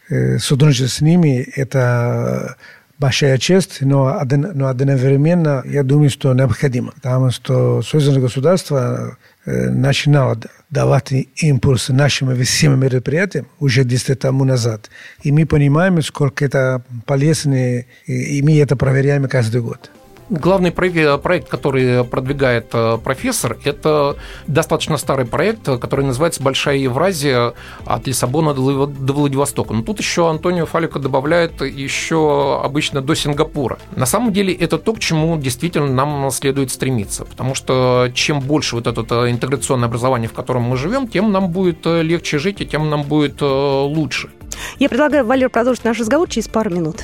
э, 0.09 0.37
сотрудничество 0.39 0.87
с 0.87 1.01
ними– 1.01 1.47
это 1.55 2.57
большая 2.97 3.37
честь, 3.37 3.77
но, 3.79 4.21
но 4.53 4.67
одновременно 4.67 5.63
я 5.65 5.83
думаю, 5.83 6.09
что 6.09 6.33
необходимо. 6.33 6.91
Потому 6.91 7.31
что 7.31 7.81
союзное 7.81 8.19
государство 8.19 9.17
э, 9.49 9.69
начинало 9.69 10.39
давать 10.69 11.11
импульс 11.35 11.89
нашим 11.89 12.35
всем 12.43 12.79
мероприятиям 12.79 13.47
уже 13.59 13.83
10 13.83 14.19
тому 14.19 14.45
назад. 14.45 14.89
И 15.23 15.31
мы 15.31 15.45
понимаем, 15.45 16.01
сколько 16.01 16.45
это 16.45 16.83
полезно, 17.05 17.83
и 18.05 18.41
мы 18.41 18.59
это 18.59 18.75
проверяем 18.75 19.27
каждый 19.27 19.61
год. 19.61 19.91
Главный 20.29 20.71
проект, 20.71 21.49
который 21.49 22.03
продвигает 22.03 22.67
э, 22.73 22.99
профессор, 23.03 23.57
это 23.63 24.15
достаточно 24.45 24.97
старый 24.97 25.25
проект, 25.25 25.63
который 25.63 26.05
называется 26.05 26.43
«Большая 26.43 26.77
Евразия 26.77 27.53
от 27.85 28.05
Лиссабона 28.05 28.53
до 28.53 29.13
Владивостока». 29.13 29.73
Но 29.73 29.81
тут 29.81 29.97
еще 29.97 30.29
Антонио 30.29 30.67
Фалико 30.67 30.99
добавляет 30.99 31.61
еще 31.61 32.61
обычно 32.63 33.01
до 33.01 33.15
Сингапура. 33.15 33.79
На 33.95 34.05
самом 34.05 34.31
деле 34.31 34.53
это 34.53 34.77
то, 34.77 34.93
к 34.93 34.99
чему 34.99 35.35
действительно 35.37 35.87
нам 35.87 36.29
следует 36.29 36.69
стремиться, 36.69 37.25
потому 37.25 37.55
что 37.55 38.11
чем 38.13 38.39
больше 38.39 38.75
вот 38.75 38.85
это 38.85 39.01
э, 39.01 39.31
интеграционное 39.31 39.87
образование, 39.87 40.29
в 40.29 40.33
котором 40.33 40.61
мы 40.61 40.77
живем, 40.77 41.07
тем 41.07 41.31
нам 41.31 41.49
будет 41.49 41.87
э, 41.87 42.03
легче 42.03 42.37
жить 42.37 42.61
и 42.61 42.67
тем 42.67 42.91
нам 42.91 43.01
будет 43.01 43.41
лучше. 43.41 44.29
Я 44.77 44.89
предлагаю, 44.89 45.25
Валер, 45.25 45.49
продолжить 45.49 45.85
наш 45.85 45.99
разговор 45.99 46.29
через 46.29 46.47
пару 46.47 46.69
минут. 46.69 47.03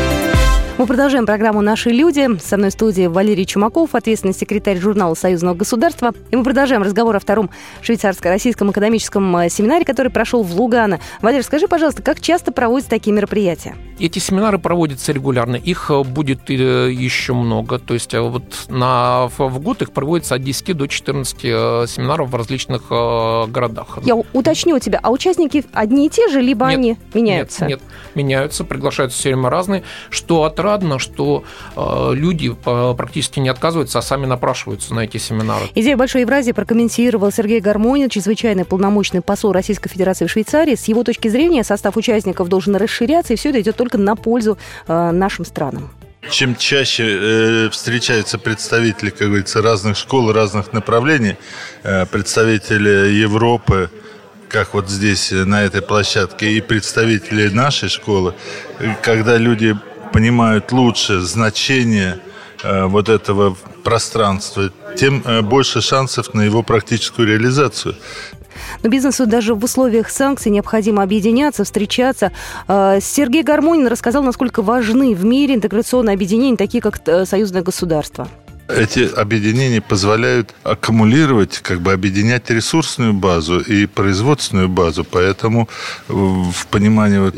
Мы 0.81 0.87
продолжаем 0.87 1.27
программу 1.27 1.61
«Наши 1.61 1.91
люди». 1.91 2.27
Со 2.39 2.57
мной 2.57 2.71
в 2.71 2.73
студии 2.73 3.05
Валерий 3.05 3.45
Чумаков, 3.45 3.93
ответственный 3.93 4.33
секретарь 4.33 4.79
журнала 4.79 5.13
Союзного 5.13 5.53
государства. 5.53 6.11
И 6.31 6.35
мы 6.35 6.43
продолжаем 6.43 6.81
разговор 6.81 7.15
о 7.15 7.19
втором 7.19 7.51
швейцарско-российском 7.83 8.71
экономическом 8.71 9.37
э, 9.37 9.49
семинаре, 9.49 9.85
который 9.85 10.11
прошел 10.11 10.41
в 10.41 10.59
Лугано. 10.59 10.99
Валерий, 11.21 11.43
скажи, 11.43 11.67
пожалуйста, 11.67 12.01
как 12.01 12.19
часто 12.19 12.51
проводятся 12.51 12.89
такие 12.89 13.15
мероприятия? 13.15 13.75
Эти 13.99 14.17
семинары 14.17 14.57
проводятся 14.57 15.11
регулярно. 15.11 15.55
Их 15.55 15.91
э, 15.91 16.01
будет 16.01 16.49
э, 16.49 16.91
еще 16.91 17.33
много. 17.33 17.77
То 17.77 17.93
есть 17.93 18.15
вот 18.15 18.65
на, 18.69 19.27
в 19.37 19.59
год 19.59 19.83
их 19.83 19.91
проводится 19.91 20.33
от 20.33 20.41
10 20.41 20.75
до 20.75 20.87
14 20.87 21.37
семинаров 21.91 22.31
в 22.31 22.35
различных 22.35 22.89
городах. 22.89 23.99
Я 24.03 24.15
уточню 24.15 24.77
у 24.77 24.79
тебя, 24.79 24.99
а 25.03 25.11
участники 25.11 25.63
одни 25.73 26.07
и 26.07 26.09
те 26.09 26.27
же, 26.29 26.41
либо 26.41 26.65
нет, 26.65 26.75
они 26.75 26.97
меняются? 27.13 27.67
Нет, 27.67 27.81
нет, 27.81 27.89
меняются, 28.15 28.63
приглашаются 28.63 29.19
все 29.19 29.29
время 29.29 29.51
разные. 29.51 29.83
Что 30.09 30.45
от 30.45 30.59
отрадно, 30.71 30.99
что 30.99 31.43
э, 31.75 32.11
люди 32.13 32.51
практически 32.51 33.39
не 33.39 33.49
отказываются, 33.49 33.99
а 33.99 34.01
сами 34.01 34.25
напрашиваются 34.25 34.93
на 34.93 35.01
эти 35.01 35.17
семинары. 35.17 35.65
Идея 35.75 35.97
Большой 35.97 36.21
Евразии 36.21 36.51
прокомментировал 36.51 37.31
Сергей 37.31 37.59
Гармонин, 37.59 38.09
чрезвычайный 38.09 38.65
полномочный 38.65 39.21
посол 39.21 39.51
Российской 39.51 39.89
Федерации 39.89 40.25
в 40.25 40.31
Швейцарии. 40.31 40.75
С 40.75 40.85
его 40.85 41.03
точки 41.03 41.27
зрения 41.27 41.63
состав 41.63 41.97
участников 41.97 42.47
должен 42.47 42.75
расширяться, 42.75 43.33
и 43.33 43.35
все 43.35 43.49
это 43.49 43.61
идет 43.61 43.75
только 43.75 43.97
на 43.97 44.15
пользу 44.15 44.57
э, 44.87 45.11
нашим 45.11 45.45
странам. 45.45 45.91
Чем 46.29 46.55
чаще 46.55 47.03
э, 47.03 47.69
встречаются 47.71 48.37
представители, 48.37 49.09
как 49.09 49.27
говорится, 49.27 49.61
разных 49.61 49.97
школ, 49.97 50.31
разных 50.31 50.71
направлений, 50.71 51.35
э, 51.83 52.05
представители 52.05 53.11
Европы, 53.11 53.89
как 54.47 54.73
вот 54.73 54.89
здесь 54.89 55.31
на 55.31 55.63
этой 55.63 55.81
площадке, 55.81 56.51
и 56.51 56.61
представители 56.61 57.47
нашей 57.47 57.89
школы, 57.89 58.33
когда 59.01 59.37
люди 59.37 59.77
понимают 60.11 60.71
лучше 60.71 61.19
значение 61.19 62.19
э, 62.63 62.85
вот 62.85 63.09
этого 63.09 63.55
пространства, 63.83 64.71
тем 64.97 65.23
э, 65.25 65.41
больше 65.41 65.81
шансов 65.81 66.33
на 66.33 66.41
его 66.41 66.63
практическую 66.63 67.27
реализацию. 67.27 67.95
Но 68.83 68.89
бизнесу 68.89 69.25
даже 69.25 69.55
в 69.55 69.63
условиях 69.63 70.09
санкций 70.09 70.51
необходимо 70.51 71.03
объединяться, 71.03 71.63
встречаться. 71.63 72.31
Э, 72.67 72.99
Сергей 73.01 73.43
Гармонин 73.43 73.87
рассказал, 73.87 74.23
насколько 74.23 74.61
важны 74.61 75.15
в 75.15 75.25
мире 75.25 75.55
интеграционные 75.55 76.13
объединения, 76.13 76.57
такие 76.57 76.81
как 76.81 77.01
Союзное 77.25 77.61
государство. 77.61 78.27
Эти 78.75 79.09
объединения 79.15 79.81
позволяют 79.81 80.53
аккумулировать, 80.63 81.59
как 81.59 81.81
бы 81.81 81.91
объединять 81.93 82.49
ресурсную 82.49 83.13
базу 83.13 83.59
и 83.59 83.85
производственную 83.85 84.69
базу. 84.69 85.03
Поэтому 85.03 85.67
в 86.07 86.67
понимании 86.69 87.19
вот 87.19 87.35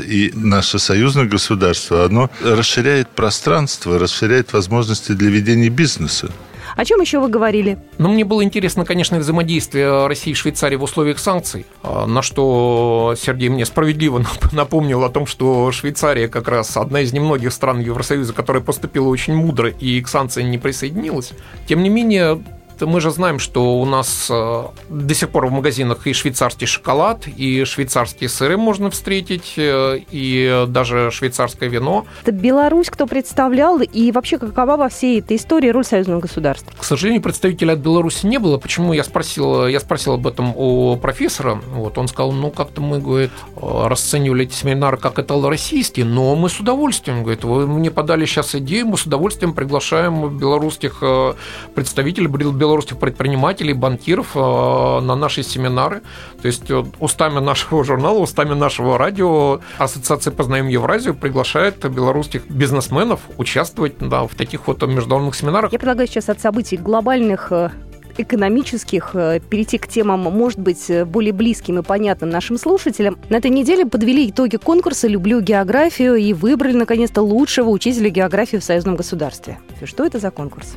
и 0.00 0.32
наше 0.34 0.78
союзное 0.78 1.24
государство, 1.24 2.04
оно 2.04 2.30
расширяет 2.42 3.08
пространство, 3.08 3.98
расширяет 3.98 4.52
возможности 4.52 5.12
для 5.12 5.30
ведения 5.30 5.68
бизнеса. 5.68 6.30
О 6.76 6.84
чем 6.84 7.00
еще 7.00 7.18
вы 7.18 7.28
говорили? 7.28 7.78
Ну, 7.98 8.08
мне 8.08 8.24
было 8.24 8.42
интересно, 8.44 8.84
конечно, 8.84 9.18
взаимодействие 9.18 10.06
России 10.06 10.30
и 10.30 10.34
Швейцарии 10.34 10.76
в 10.76 10.82
условиях 10.82 11.18
санкций, 11.18 11.66
а, 11.82 12.06
на 12.06 12.22
что 12.22 13.14
Сергей 13.18 13.48
мне 13.48 13.64
справедливо 13.64 14.24
напомнил 14.52 15.04
о 15.04 15.10
том, 15.10 15.26
что 15.26 15.72
Швейцария 15.72 16.28
как 16.28 16.48
раз 16.48 16.76
одна 16.76 17.00
из 17.00 17.12
немногих 17.12 17.52
стран 17.52 17.80
Евросоюза, 17.80 18.32
которая 18.32 18.62
поступила 18.62 19.08
очень 19.08 19.34
мудро 19.34 19.70
и 19.70 20.00
к 20.00 20.08
санкциям 20.08 20.50
не 20.50 20.58
присоединилась. 20.58 21.32
Тем 21.66 21.82
не 21.82 21.88
менее, 21.88 22.42
мы 22.86 23.00
же 23.00 23.10
знаем, 23.10 23.38
что 23.38 23.80
у 23.80 23.84
нас 23.84 24.28
э, 24.30 24.62
до 24.88 25.14
сих 25.14 25.30
пор 25.30 25.46
в 25.46 25.50
магазинах 25.50 26.06
и 26.06 26.12
швейцарский 26.12 26.66
шоколад, 26.66 27.26
и 27.26 27.64
швейцарские 27.64 28.28
сыры 28.28 28.56
можно 28.56 28.90
встретить, 28.90 29.54
э, 29.56 30.00
и 30.10 30.64
даже 30.68 31.10
швейцарское 31.10 31.68
вино. 31.68 32.06
Это 32.22 32.32
Беларусь 32.32 32.90
кто 32.90 33.06
представлял, 33.06 33.80
и 33.80 34.12
вообще 34.12 34.38
какова 34.38 34.76
во 34.76 34.88
всей 34.88 35.20
этой 35.20 35.36
истории 35.36 35.68
роль 35.68 35.84
союзного 35.84 36.20
государства? 36.20 36.72
К 36.78 36.84
сожалению, 36.84 37.22
представителя 37.22 37.72
от 37.72 37.78
Беларуси 37.78 38.26
не 38.26 38.38
было. 38.38 38.58
Почему 38.58 38.92
я 38.92 39.04
спросил, 39.04 39.66
я 39.66 39.80
спросил 39.80 40.14
об 40.14 40.26
этом 40.26 40.52
у 40.56 40.96
профессора. 40.96 41.60
Вот, 41.72 41.98
он 41.98 42.08
сказал, 42.08 42.32
ну, 42.32 42.50
как-то 42.50 42.80
мы, 42.80 42.98
говорит, 43.00 43.30
расценивали 43.56 44.44
эти 44.44 44.54
семинары 44.54 44.96
как 44.96 45.18
это 45.18 45.34
российские, 45.48 46.06
но 46.06 46.34
мы 46.36 46.48
с 46.48 46.60
удовольствием, 46.60 47.22
говорит, 47.22 47.44
вы 47.44 47.66
мне 47.66 47.90
подали 47.90 48.26
сейчас 48.26 48.54
идею, 48.54 48.86
мы 48.86 48.96
с 48.96 49.06
удовольствием 49.06 49.54
приглашаем 49.54 50.36
белорусских 50.38 50.98
э, 51.00 51.34
представителей, 51.74 52.26
белорусских 52.68 52.98
предпринимателей, 52.98 53.72
банкиров 53.72 54.36
э, 54.36 54.38
на 54.38 55.16
наши 55.16 55.42
семинары. 55.42 56.02
То 56.42 56.48
есть 56.48 56.70
э, 56.70 56.84
устами 57.00 57.38
нашего 57.38 57.82
журнала, 57.82 58.18
устами 58.18 58.52
нашего 58.52 58.98
радио 58.98 59.60
Ассоциация 59.78 60.32
«Познаем 60.32 60.68
Евразию» 60.68 61.14
приглашает 61.14 61.90
белорусских 61.90 62.48
бизнесменов 62.50 63.20
участвовать 63.38 63.94
да, 64.00 64.26
в 64.26 64.34
таких 64.34 64.66
вот 64.66 64.82
международных 64.82 65.34
семинарах. 65.34 65.72
Я 65.72 65.78
предлагаю 65.78 66.08
сейчас 66.08 66.28
от 66.28 66.40
событий 66.40 66.76
глобальных 66.76 67.50
э, 67.52 67.70
экономических 68.18 69.12
перейти 69.48 69.78
к 69.78 69.88
темам, 69.88 70.20
может 70.20 70.58
быть, 70.58 70.90
более 71.06 71.32
близким 71.32 71.78
и 71.78 71.82
понятным 71.82 72.28
нашим 72.28 72.58
слушателям. 72.58 73.16
На 73.30 73.36
этой 73.36 73.50
неделе 73.50 73.86
подвели 73.86 74.28
итоги 74.28 74.56
конкурса 74.56 75.08
«Люблю 75.08 75.40
географию» 75.40 76.16
и 76.16 76.34
выбрали, 76.34 76.74
наконец-то, 76.76 77.22
лучшего 77.22 77.70
учителя 77.70 78.10
географии 78.10 78.58
в 78.58 78.64
союзном 78.64 78.96
государстве. 78.96 79.58
Что 79.84 80.04
это 80.04 80.18
за 80.18 80.30
конкурс? 80.30 80.76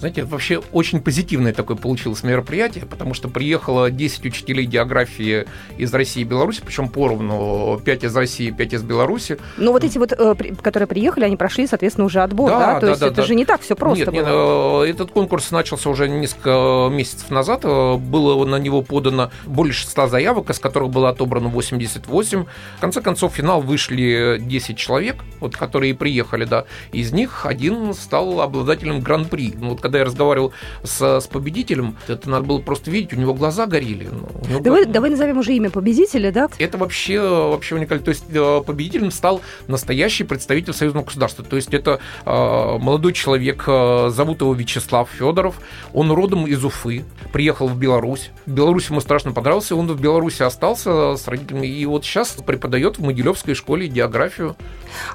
Знаете, 0.00 0.24
вообще 0.24 0.62
очень 0.72 1.02
позитивное 1.02 1.52
такое 1.52 1.76
получилось 1.76 2.22
мероприятие, 2.22 2.86
потому 2.86 3.12
что 3.12 3.28
приехало 3.28 3.90
10 3.90 4.24
учителей 4.24 4.64
географии 4.64 5.46
из 5.76 5.92
России 5.92 6.22
и 6.22 6.24
Беларуси, 6.24 6.62
причем 6.64 6.88
поровну, 6.88 7.78
5 7.84 8.04
из 8.04 8.16
России, 8.16 8.50
5 8.50 8.72
из 8.72 8.82
Беларуси. 8.82 9.36
Ну 9.58 9.72
вот 9.72 9.84
эти 9.84 9.98
вот, 9.98 10.12
э, 10.12 10.34
которые 10.62 10.86
приехали, 10.86 11.24
они 11.24 11.36
прошли, 11.36 11.66
соответственно, 11.66 12.06
уже 12.06 12.22
отбор, 12.22 12.48
да? 12.48 12.58
да? 12.58 12.74
То 12.74 12.80
да, 12.80 12.88
есть 12.88 13.00
да, 13.02 13.06
это 13.08 13.16
да. 13.16 13.22
же 13.24 13.34
не 13.34 13.44
так 13.44 13.60
все 13.60 13.76
просто 13.76 14.10
нет, 14.10 14.24
было. 14.24 14.84
Нет, 14.86 14.88
э, 14.88 14.92
этот 14.92 15.10
конкурс 15.10 15.50
начался 15.50 15.90
уже 15.90 16.08
несколько 16.08 16.88
месяцев 16.90 17.28
назад. 17.28 17.60
Э, 17.64 17.96
было 17.96 18.42
на 18.46 18.56
него 18.56 18.80
подано 18.80 19.30
более 19.44 19.74
100 19.74 20.08
заявок, 20.08 20.48
из 20.48 20.58
которых 20.58 20.88
было 20.88 21.10
отобрано 21.10 21.50
88. 21.50 22.44
В 22.78 22.80
конце 22.80 23.02
концов, 23.02 23.34
в 23.34 23.36
финал 23.36 23.60
вышли 23.60 24.38
10 24.40 24.78
человек, 24.78 25.16
вот, 25.40 25.58
которые 25.58 25.94
приехали, 25.94 26.46
да. 26.46 26.64
Из 26.92 27.12
них 27.12 27.44
один 27.44 27.92
стал 27.92 28.40
обладателем 28.40 29.00
гран-при. 29.00 29.52
Ну, 29.58 29.70
вот, 29.70 29.89
когда 29.90 29.98
я 29.98 30.04
разговаривал 30.04 30.52
с, 30.84 31.20
с 31.20 31.26
победителем, 31.26 31.96
это 32.06 32.30
надо 32.30 32.44
было 32.46 32.60
просто 32.60 32.92
видеть, 32.92 33.12
у 33.12 33.16
него 33.16 33.34
глаза 33.34 33.66
горели. 33.66 34.08
Ну, 34.48 34.60
давай, 34.60 34.82
глаза... 34.82 34.92
давай 34.92 35.10
назовем 35.10 35.38
уже 35.38 35.52
имя 35.54 35.68
победителя, 35.68 36.30
да? 36.30 36.48
Это 36.60 36.78
вообще, 36.78 37.20
вообще 37.20 37.74
уникально. 37.74 38.04
То 38.04 38.10
есть 38.10 38.24
э, 38.32 38.62
победителем 38.64 39.10
стал 39.10 39.40
настоящий 39.66 40.22
представитель 40.22 40.74
союзного 40.74 41.06
государства. 41.06 41.44
То 41.44 41.56
есть 41.56 41.74
это 41.74 41.98
э, 42.24 42.30
молодой 42.30 43.12
человек, 43.12 43.64
э, 43.66 44.10
зовут 44.10 44.42
его 44.42 44.54
Вячеслав 44.54 45.10
Федоров, 45.10 45.56
он 45.92 46.12
родом 46.12 46.46
из 46.46 46.64
Уфы, 46.64 47.04
приехал 47.32 47.66
в 47.66 47.76
Беларусь. 47.76 48.30
В 48.46 48.52
Беларуси 48.52 48.92
ему 48.92 49.00
страшно 49.00 49.32
понравился, 49.32 49.74
он 49.74 49.88
в 49.88 50.00
Беларуси 50.00 50.44
остался 50.44 51.16
с 51.16 51.26
родителями, 51.26 51.66
и 51.66 51.84
вот 51.84 52.04
сейчас 52.04 52.36
преподает 52.46 52.98
в 52.98 53.02
Могилевской 53.02 53.54
школе 53.54 53.88
географию. 53.88 54.54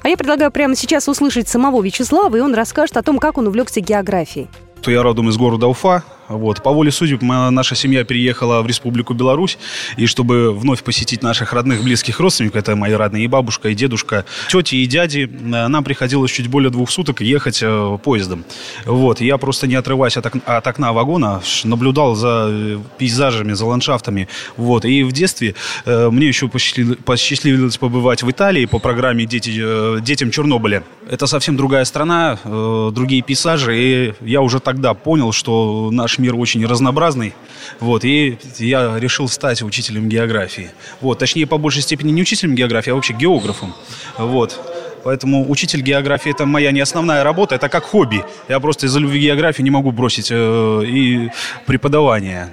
А 0.02 0.08
я 0.10 0.18
предлагаю 0.18 0.50
прямо 0.50 0.76
сейчас 0.76 1.08
услышать 1.08 1.48
самого 1.48 1.82
Вячеслава, 1.82 2.36
и 2.36 2.40
он 2.40 2.54
расскажет 2.54 2.98
о 2.98 3.02
том, 3.02 3.18
как 3.18 3.38
он 3.38 3.46
увлекся 3.46 3.80
географией. 3.80 4.48
Я 4.84 5.02
родом 5.02 5.28
из 5.28 5.36
города 5.36 5.66
Уфа, 5.66 6.04
вот. 6.28 6.62
По 6.62 6.72
воле 6.72 6.90
судеб 6.90 7.22
наша 7.22 7.74
семья 7.74 8.04
переехала 8.04 8.62
в 8.62 8.66
Республику 8.66 9.14
Беларусь, 9.14 9.58
и 9.96 10.06
чтобы 10.06 10.52
вновь 10.52 10.82
посетить 10.82 11.22
наших 11.22 11.52
родных, 11.52 11.82
близких 11.82 12.20
родственников, 12.20 12.56
это 12.56 12.76
мои 12.76 12.92
родные 12.92 13.24
и 13.24 13.28
бабушка, 13.28 13.68
и 13.68 13.74
дедушка, 13.74 14.24
тети 14.48 14.76
и 14.76 14.86
дяди, 14.86 15.30
э, 15.30 15.68
нам 15.68 15.84
приходилось 15.84 16.30
чуть 16.30 16.48
более 16.48 16.70
двух 16.70 16.90
суток 16.90 17.20
ехать 17.20 17.60
э, 17.62 17.98
поездом. 18.02 18.44
Вот. 18.84 19.20
Я 19.20 19.38
просто 19.38 19.66
не 19.66 19.76
отрываясь 19.76 20.16
от, 20.16 20.26
от 20.26 20.66
окна 20.66 20.92
вагона, 20.92 21.42
наблюдал 21.64 22.14
за 22.14 22.48
э, 22.50 22.78
пейзажами, 22.98 23.52
за 23.52 23.66
ландшафтами. 23.66 24.28
Вот. 24.56 24.84
И 24.84 25.02
в 25.02 25.12
детстве 25.12 25.54
мне 25.84 26.26
еще 26.28 26.48
посчастливилось 26.48 27.78
побывать 27.78 28.22
в 28.22 28.30
Италии 28.30 28.66
по 28.66 28.78
программе 28.78 29.26
Дети, 29.26 30.00
«Детям 30.00 30.30
Чернобыля». 30.30 30.82
Это 31.08 31.26
совсем 31.26 31.56
другая 31.56 31.84
страна, 31.84 32.38
другие 32.44 33.22
пейзажи, 33.22 33.78
и 33.78 34.14
я 34.20 34.40
уже 34.40 34.60
тогда 34.60 34.94
понял, 34.94 35.32
что 35.32 35.90
наш 35.92 36.15
наш 36.16 36.18
мир 36.18 36.34
очень 36.34 36.64
разнообразный. 36.66 37.32
Вот, 37.80 38.04
и 38.04 38.38
я 38.58 38.98
решил 38.98 39.28
стать 39.28 39.62
учителем 39.62 40.08
географии. 40.08 40.70
Вот, 41.00 41.18
точнее, 41.18 41.46
по 41.46 41.58
большей 41.58 41.82
степени 41.82 42.12
не 42.12 42.22
учителем 42.22 42.54
географии, 42.54 42.90
а 42.90 42.94
вообще 42.94 43.14
географом. 43.14 43.74
Вот. 44.18 44.58
Поэтому 45.04 45.48
учитель 45.48 45.82
географии 45.82 46.32
это 46.32 46.46
моя 46.46 46.72
не 46.72 46.80
основная 46.80 47.22
работа, 47.22 47.54
это 47.54 47.68
как 47.68 47.84
хобби. 47.84 48.24
Я 48.48 48.58
просто 48.60 48.86
из-за 48.86 48.98
любви 48.98 49.20
географии 49.20 49.62
не 49.62 49.70
могу 49.70 49.92
бросить 49.92 50.28
э, 50.30 50.82
и 50.84 51.30
преподавание. 51.66 52.50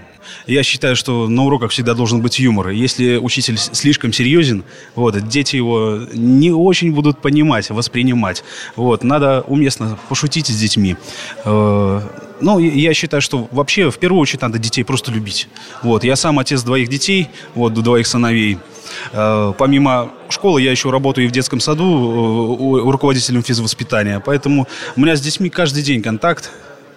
Я 0.48 0.64
считаю, 0.64 0.96
что 0.96 1.28
на 1.28 1.44
уроках 1.44 1.72
всегда 1.72 1.94
должен 1.94 2.22
быть 2.22 2.40
юмор. 2.40 2.70
Если 2.70 3.18
учитель 3.18 3.58
слишком 3.58 4.14
серьезен, 4.14 4.64
вот, 4.96 5.28
дети 5.28 5.56
его 5.56 6.00
не 6.14 6.52
очень 6.52 6.94
будут 6.94 7.22
понимать, 7.22 7.70
воспринимать. 7.70 8.44
Вот, 8.76 9.04
надо 9.04 9.42
уместно 9.48 9.98
пошутить 10.10 10.48
с 10.48 10.60
детьми. 10.60 10.96
Э, 11.46 12.02
ну, 12.44 12.60
я 12.60 12.94
считаю, 12.94 13.22
что 13.22 13.48
вообще 13.52 13.90
в 13.90 13.98
первую 13.98 14.22
очередь 14.22 14.42
надо 14.42 14.60
детей 14.60 14.84
просто 14.84 15.12
любить. 15.12 15.48
Вот, 15.82 16.04
я 16.04 16.16
сам 16.16 16.40
отец 16.40 16.62
двоих 16.64 16.90
детей, 16.90 17.30
вот, 17.56 17.74
двоих 17.74 18.06
сыновей. 18.06 18.58
Э, 19.14 19.54
помимо 19.58 20.12
школы 20.30 20.62
я 20.62 20.72
еще 20.72 20.92
работаю 20.92 21.26
и 21.26 21.28
в 21.28 21.32
детском 21.32 21.60
саду 21.60 22.78
э, 22.78 22.92
руководителем 22.92 23.44
физвоспитания. 23.44 24.20
Поэтому 24.20 24.68
у 24.96 25.02
меня 25.02 25.16
с 25.16 25.22
детьми 25.22 25.50
каждый 25.50 25.84
день 25.84 26.02
контакт. 26.02 26.52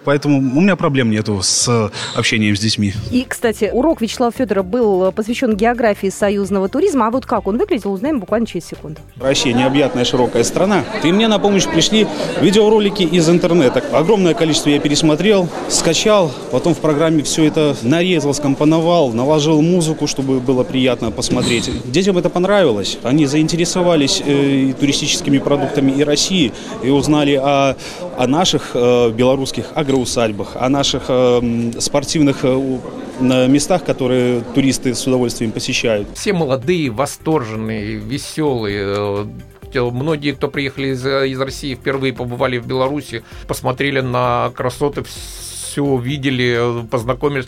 Поэтому 0.07 0.37
у 0.37 0.61
меня 0.61 0.77
проблем 0.77 1.11
нету 1.11 1.41
с 1.41 1.91
общением 2.15 2.55
с 2.55 2.61
детьми. 2.61 2.93
И, 3.11 3.25
кстати, 3.27 3.69
урок 3.73 3.99
Вячеслава 3.99 4.31
Федора 4.31 4.63
был 4.63 5.11
посвящен 5.11 5.53
географии 5.53 6.07
союзного 6.07 6.69
туризма. 6.69 7.07
А 7.07 7.11
вот 7.11 7.25
как 7.25 7.45
он 7.45 7.57
выглядел, 7.57 7.91
узнаем 7.91 8.21
буквально 8.21 8.47
через 8.47 8.67
секунду. 8.67 9.01
Россия 9.19 9.53
необъятная 9.53 10.05
широкая 10.05 10.45
страна. 10.45 10.85
И 11.03 11.11
мне 11.11 11.27
на 11.27 11.39
помощь 11.39 11.67
пришли 11.67 12.07
видеоролики 12.39 13.03
из 13.03 13.29
интернета. 13.29 13.83
Огромное 13.91 14.33
количество 14.33 14.69
я 14.69 14.79
пересмотрел, 14.79 15.49
скачал, 15.67 16.31
потом 16.53 16.73
в 16.73 16.77
программе 16.77 17.21
все 17.23 17.43
это 17.43 17.75
нарезал, 17.81 18.33
скомпоновал, 18.33 19.11
наложил 19.11 19.61
музыку, 19.61 20.07
чтобы 20.07 20.39
было 20.39 20.63
приятно 20.63 21.11
посмотреть. 21.11 21.69
Детям 21.83 22.17
это 22.17 22.29
понравилось. 22.29 22.97
Они 23.03 23.25
заинтересовались 23.25 24.23
э, 24.25 24.71
туристическими 24.79 25.39
продуктами 25.39 25.91
и 25.91 26.05
России, 26.05 26.53
и 26.81 26.89
узнали 26.89 27.33
о, 27.33 27.75
о 28.17 28.27
наших 28.27 28.71
э, 28.73 29.11
белорусских 29.11 29.65
агро 29.75 29.96
усадьбах, 29.97 30.55
о 30.55 30.69
наших 30.69 31.03
э, 31.09 31.71
спортивных 31.79 32.39
э, 32.43 32.79
местах, 33.19 33.83
которые 33.83 34.41
туристы 34.55 34.93
с 34.93 35.05
удовольствием 35.07 35.51
посещают. 35.51 36.07
Все 36.15 36.33
молодые, 36.33 36.89
восторженные, 36.89 37.95
веселые, 37.95 39.27
э, 39.73 39.81
многие, 39.91 40.33
кто 40.33 40.47
приехали 40.47 40.89
из, 40.89 41.05
из 41.05 41.39
России, 41.39 41.75
впервые 41.75 42.13
побывали 42.13 42.57
в 42.57 42.67
Беларуси, 42.67 43.23
посмотрели 43.47 43.99
на 43.99 44.51
красоты, 44.55 45.03
все 45.03 45.83
увидели, 45.83 46.85
познакомились. 46.89 47.47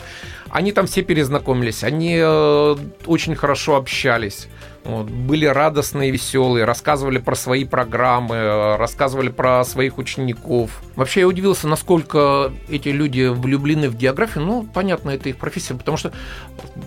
Они 0.50 0.72
там 0.72 0.86
все 0.86 1.02
перезнакомились, 1.02 1.84
они 1.84 2.16
э, 2.20 2.76
очень 3.06 3.34
хорошо 3.34 3.76
общались. 3.76 4.48
Вот, 4.84 5.10
были 5.10 5.44
радостные, 5.44 6.10
веселые, 6.10 6.64
рассказывали 6.64 7.18
про 7.18 7.34
свои 7.34 7.64
программы, 7.64 8.76
рассказывали 8.78 9.28
про 9.28 9.62
своих 9.64 9.98
учеников. 9.98 10.70
Вообще 10.96 11.20
я 11.20 11.28
удивился, 11.28 11.68
насколько 11.68 12.50
эти 12.68 12.88
люди 12.88 13.28
влюблены 13.28 13.90
в 13.90 13.96
географию. 13.96 14.44
Ну, 14.44 14.66
понятно, 14.72 15.10
это 15.10 15.28
их 15.28 15.36
профессия, 15.36 15.74
потому 15.74 15.98
что 15.98 16.12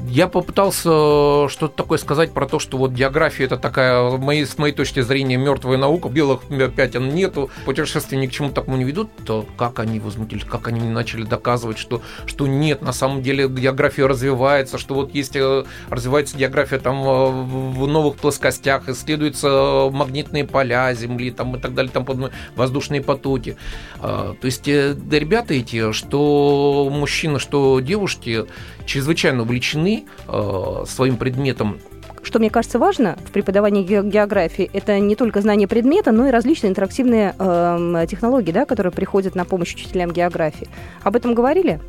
я 0.07 0.27
попытался 0.27 0.89
что-то 1.49 1.69
такое 1.69 1.99
сказать 1.99 2.33
про 2.33 2.47
то, 2.47 2.57
что 2.57 2.77
вот 2.77 2.91
география 2.91 3.43
это 3.43 3.57
такая, 3.57 4.17
моей, 4.17 4.47
с 4.47 4.57
моей 4.57 4.73
точки 4.73 5.01
зрения, 5.01 5.37
мертвая 5.37 5.77
наука, 5.77 6.09
белых 6.09 6.41
пятен 6.75 7.09
нету, 7.09 7.51
путешествия 7.65 8.17
ни 8.17 8.25
к 8.25 8.31
чему 8.31 8.49
такому 8.49 8.77
не 8.77 8.85
ведут, 8.85 9.11
то 9.23 9.45
как 9.55 9.79
они 9.79 9.99
возмутились, 9.99 10.45
как 10.45 10.67
они 10.67 10.81
начали 10.81 11.25
доказывать, 11.25 11.77
что, 11.77 12.01
что 12.25 12.47
нет, 12.47 12.81
на 12.81 12.91
самом 12.91 13.21
деле 13.21 13.47
география 13.59 14.05
развивается, 14.05 14.77
что 14.77 14.95
вот 14.95 15.13
есть, 15.13 15.35
э, 15.35 15.63
развивается 15.89 16.37
география 16.37 16.79
там 16.79 17.03
э, 17.03 17.29
в 17.31 17.87
новых 17.87 18.15
плоскостях, 18.15 18.89
исследуются 18.89 19.89
магнитные 19.91 20.45
поля 20.45 20.93
Земли 20.93 21.31
там, 21.31 21.55
и 21.55 21.59
так 21.59 21.73
далее, 21.73 21.91
там 21.91 22.05
воздушные 22.55 23.01
потоки. 23.01 23.57
А, 23.99 24.35
то 24.39 24.45
есть 24.45 24.67
э, 24.67 24.93
да, 24.93 25.19
ребята 25.19 25.53
эти, 25.53 25.91
что 25.91 26.89
мужчины, 26.91 27.39
что 27.39 27.79
девушки, 27.79 28.45
чрезвычайно 28.85 29.43
увлечены 29.43 30.05
своим 30.85 31.17
предметом 31.17 31.79
что 32.23 32.39
мне 32.39 32.49
кажется 32.49 32.79
важно 32.79 33.17
в 33.25 33.31
преподавании 33.31 33.83
географии, 33.83 34.69
это 34.73 34.99
не 34.99 35.15
только 35.15 35.41
знание 35.41 35.67
предмета, 35.67 36.11
но 36.11 36.27
и 36.27 36.31
различные 36.31 36.71
интерактивные 36.71 37.35
э, 37.37 38.05
технологии, 38.09 38.51
да, 38.51 38.65
которые 38.65 38.91
приходят 38.91 39.35
на 39.35 39.45
помощь 39.45 39.73
учителям 39.75 40.11
географии. 40.11 40.67
Об 41.03 41.15
этом 41.15 41.33
говорили? 41.33 41.79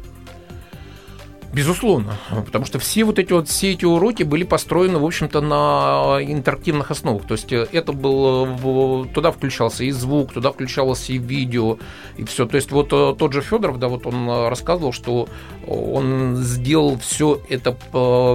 Безусловно, 1.54 2.14
потому 2.46 2.64
что 2.64 2.80
все 2.80 3.04
вот 3.04 3.20
эти 3.20 3.32
вот 3.32 3.48
все 3.48 3.72
эти 3.72 3.84
уроки 3.84 4.24
были 4.24 4.42
построены, 4.42 4.98
в 4.98 5.04
общем-то, 5.04 5.40
на 5.40 6.18
интерактивных 6.20 6.90
основах. 6.90 7.26
То 7.26 7.34
есть 7.34 7.52
э, 7.52 7.68
это 7.70 7.92
был 7.92 9.04
туда 9.06 9.30
включался 9.30 9.84
и 9.84 9.92
звук, 9.92 10.32
туда 10.32 10.50
включалось 10.50 11.08
и 11.10 11.18
видео, 11.18 11.78
и 12.16 12.24
все. 12.24 12.46
То 12.46 12.56
есть 12.56 12.72
вот 12.72 12.92
э, 12.92 13.14
тот 13.16 13.32
же 13.32 13.40
Федоров, 13.40 13.78
да, 13.78 13.86
вот 13.86 14.04
он 14.04 14.28
э, 14.28 14.48
рассказывал, 14.48 14.92
что 14.92 15.28
он 15.66 16.36
сделал 16.38 16.98
все 16.98 17.40
это, 17.48 17.76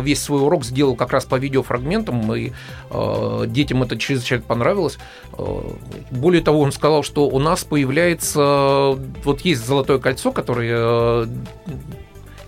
весь 0.01 0.21
свой 0.21 0.41
урок 0.41 0.63
сделал 0.63 0.95
как 0.95 1.12
раз 1.12 1.25
по 1.25 1.36
видеофрагментам, 1.36 2.34
и 2.34 2.51
детям 3.47 3.84
это 3.84 3.97
чрезвычайно 3.99 4.43
понравилось. 4.43 4.97
Более 6.10 6.41
того, 6.41 6.62
он 6.62 6.71
сказал, 6.71 7.03
что 7.03 7.27
у 7.27 7.38
нас 7.38 7.63
появляется, 7.63 8.97
вот 9.23 9.41
есть 9.41 9.63
золотое 9.63 9.99
кольцо, 9.99 10.32
которое 10.32 11.27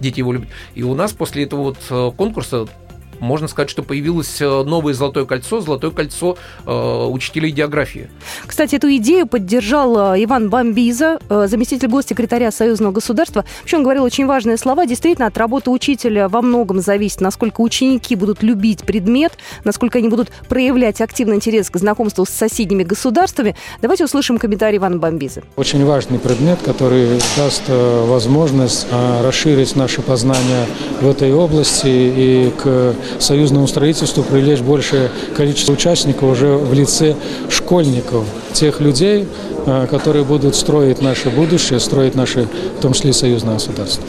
дети 0.01 0.19
его 0.19 0.33
любят. 0.33 0.49
И 0.75 0.83
у 0.83 0.93
нас 0.93 1.13
после 1.13 1.43
этого 1.43 1.61
вот 1.61 1.77
э, 1.89 2.11
конкурса 2.17 2.67
можно 3.21 3.47
сказать, 3.47 3.69
что 3.69 3.83
появилось 3.83 4.41
э, 4.41 4.63
новое 4.63 4.93
золотое 4.93 5.25
кольцо, 5.25 5.61
золотое 5.61 5.91
кольцо 5.91 6.37
э, 6.65 7.05
учителей 7.05 7.51
географии. 7.51 8.09
Кстати, 8.45 8.75
эту 8.75 8.93
идею 8.95 9.27
поддержал 9.27 10.15
э, 10.15 10.23
Иван 10.23 10.49
Бомбиза, 10.49 11.19
э, 11.29 11.47
заместитель 11.47 11.87
госсекретаря 11.87 12.51
Союзного 12.51 12.91
государства. 12.91 13.45
Вообще 13.59 13.77
он 13.77 13.83
говорил 13.83 14.03
очень 14.03 14.25
важные 14.25 14.57
слова. 14.57 14.85
Действительно, 14.85 15.27
от 15.27 15.37
работы 15.37 15.69
учителя 15.69 16.27
во 16.27 16.41
многом 16.41 16.81
зависит, 16.81 17.21
насколько 17.21 17.61
ученики 17.61 18.15
будут 18.15 18.41
любить 18.41 18.83
предмет, 18.83 19.33
насколько 19.63 19.99
они 19.99 20.09
будут 20.09 20.31
проявлять 20.49 20.99
активный 20.99 21.35
интерес 21.35 21.69
к 21.69 21.77
знакомству 21.77 22.25
с 22.25 22.29
соседними 22.29 22.83
государствами. 22.83 23.55
Давайте 23.81 24.05
услышим 24.05 24.39
комментарий 24.39 24.77
Ивана 24.77 24.97
Бомбиза. 24.97 25.43
Очень 25.55 25.85
важный 25.85 26.17
предмет, 26.17 26.59
который 26.65 27.19
даст 27.37 27.63
возможность 27.67 28.87
расширить 29.23 29.75
наше 29.75 30.01
познание 30.01 30.65
в 31.01 31.07
этой 31.07 31.31
области 31.33 31.87
и 31.87 32.51
к 32.57 32.95
союзному 33.19 33.67
строительству 33.67 34.23
привлечь 34.23 34.59
большее 34.59 35.09
количество 35.35 35.73
участников 35.73 36.31
уже 36.31 36.47
в 36.47 36.73
лице 36.73 37.15
школьников, 37.49 38.25
тех 38.53 38.79
людей, 38.79 39.27
э, 39.65 39.87
которые 39.89 40.25
будут 40.25 40.55
строить 40.55 41.01
наше 41.01 41.29
будущее, 41.29 41.79
строить 41.79 42.15
наше, 42.15 42.47
в 42.77 42.81
том 42.81 42.93
числе 42.93 43.13
союзное 43.13 43.55
государство. 43.55 44.03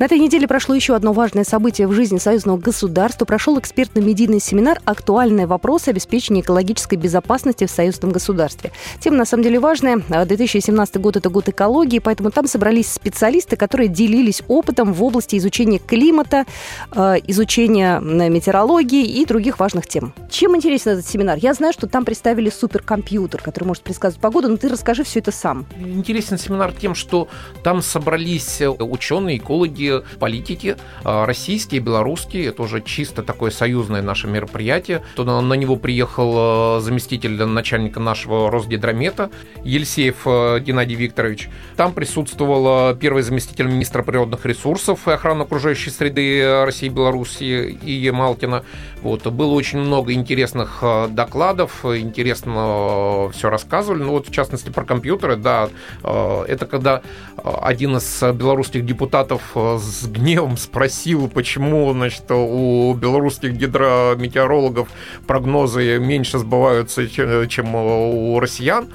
На 0.00 0.06
этой 0.06 0.18
неделе 0.18 0.48
прошло 0.48 0.74
еще 0.74 0.96
одно 0.96 1.12
важное 1.12 1.44
событие 1.44 1.86
в 1.86 1.92
жизни 1.92 2.16
союзного 2.16 2.56
государства. 2.56 3.26
Прошел 3.26 3.58
экспертно-медийный 3.58 4.40
семинар 4.40 4.80
«Актуальные 4.86 5.46
вопросы 5.46 5.90
обеспечения 5.90 6.40
экологической 6.40 6.94
безопасности 6.94 7.66
в 7.66 7.70
союзном 7.70 8.10
государстве». 8.10 8.72
Тема, 8.98 9.18
на 9.18 9.26
самом 9.26 9.44
деле, 9.44 9.60
важная. 9.60 9.98
2017 9.98 10.96
год– 10.96 11.16
это 11.18 11.28
год 11.28 11.50
экологии, 11.50 11.98
поэтому 11.98 12.30
там 12.30 12.46
собрались 12.46 12.90
специалисты, 12.90 13.56
которые 13.56 13.88
делились 13.88 14.42
опытом 14.48 14.94
в 14.94 15.04
области 15.04 15.36
изучения 15.36 15.78
климата, 15.78 16.46
э, 16.92 17.16
изучения 17.26 18.00
метеорологии 18.00 19.04
и 19.04 19.26
других 19.26 19.58
важных 19.60 19.86
тем. 19.86 20.14
Чем 20.30 20.56
интересен 20.56 20.92
этот 20.92 21.06
семинар? 21.06 21.36
Я 21.42 21.52
знаю, 21.52 21.74
что 21.74 21.86
там 21.86 22.06
представили 22.06 22.48
суперкомпьютер, 22.48 23.42
который 23.42 23.64
может 23.64 23.82
предсказывать 23.82 24.22
погоду, 24.22 24.48
но 24.48 24.56
ты 24.56 24.70
расскажи 24.70 25.04
все 25.04 25.18
это 25.18 25.30
сам. 25.30 25.66
Интересен 25.78 26.38
семинар 26.38 26.72
тем, 26.72 26.94
что 26.94 27.28
там 27.62 27.82
собрались 27.82 28.62
ученые, 28.62 29.36
экологи, 29.36 29.89
политики, 30.18 30.76
а, 31.04 31.26
российские, 31.26 31.80
белорусские, 31.80 32.46
это 32.46 32.62
уже 32.62 32.80
чисто 32.80 33.22
такое 33.22 33.50
союзное 33.50 34.02
наше 34.02 34.26
мероприятие. 34.26 35.02
То 35.16 35.24
на 35.24 35.54
него 35.54 35.76
приехал 35.76 36.34
а, 36.36 36.80
заместитель 36.80 37.42
начальника 37.44 38.00
нашего 38.00 38.50
Росгидромета 38.50 39.30
Елисеев 39.64 40.22
а, 40.26 40.58
Геннадий 40.58 40.96
Викторович. 40.96 41.48
Там 41.76 41.92
присутствовал 41.92 42.94
первый 42.96 43.22
заместитель 43.22 43.66
министра 43.66 44.02
природных 44.02 44.44
ресурсов 44.46 45.08
и 45.08 45.12
охраны 45.12 45.42
окружающей 45.42 45.90
среды 45.90 46.64
России 46.64 46.86
и 46.86 46.90
Беларуси 46.90 47.78
И. 47.84 48.10
Малкина. 48.10 48.64
Вот. 49.02 49.26
Было 49.26 49.52
очень 49.52 49.78
много 49.78 50.12
интересных 50.12 50.82
докладов, 51.10 51.84
интересно 51.84 53.30
все 53.32 53.48
рассказывали. 53.50 54.02
Ну 54.02 54.10
вот, 54.10 54.28
в 54.28 54.32
частности, 54.32 54.70
про 54.70 54.84
компьютеры, 54.84 55.36
да, 55.36 55.68
это 56.02 56.66
когда 56.66 57.02
один 57.42 57.96
из 57.96 58.22
белорусских 58.34 58.84
депутатов 58.84 59.52
с 59.80 60.06
гневом 60.06 60.56
спросил, 60.56 61.28
почему 61.28 61.92
значит, 61.92 62.30
у 62.30 62.94
белорусских 62.94 63.54
гидрометеорологов 63.54 64.88
прогнозы 65.26 65.98
меньше 65.98 66.38
сбываются, 66.38 67.08
чем 67.08 67.74
у 67.74 68.38
россиян. 68.38 68.88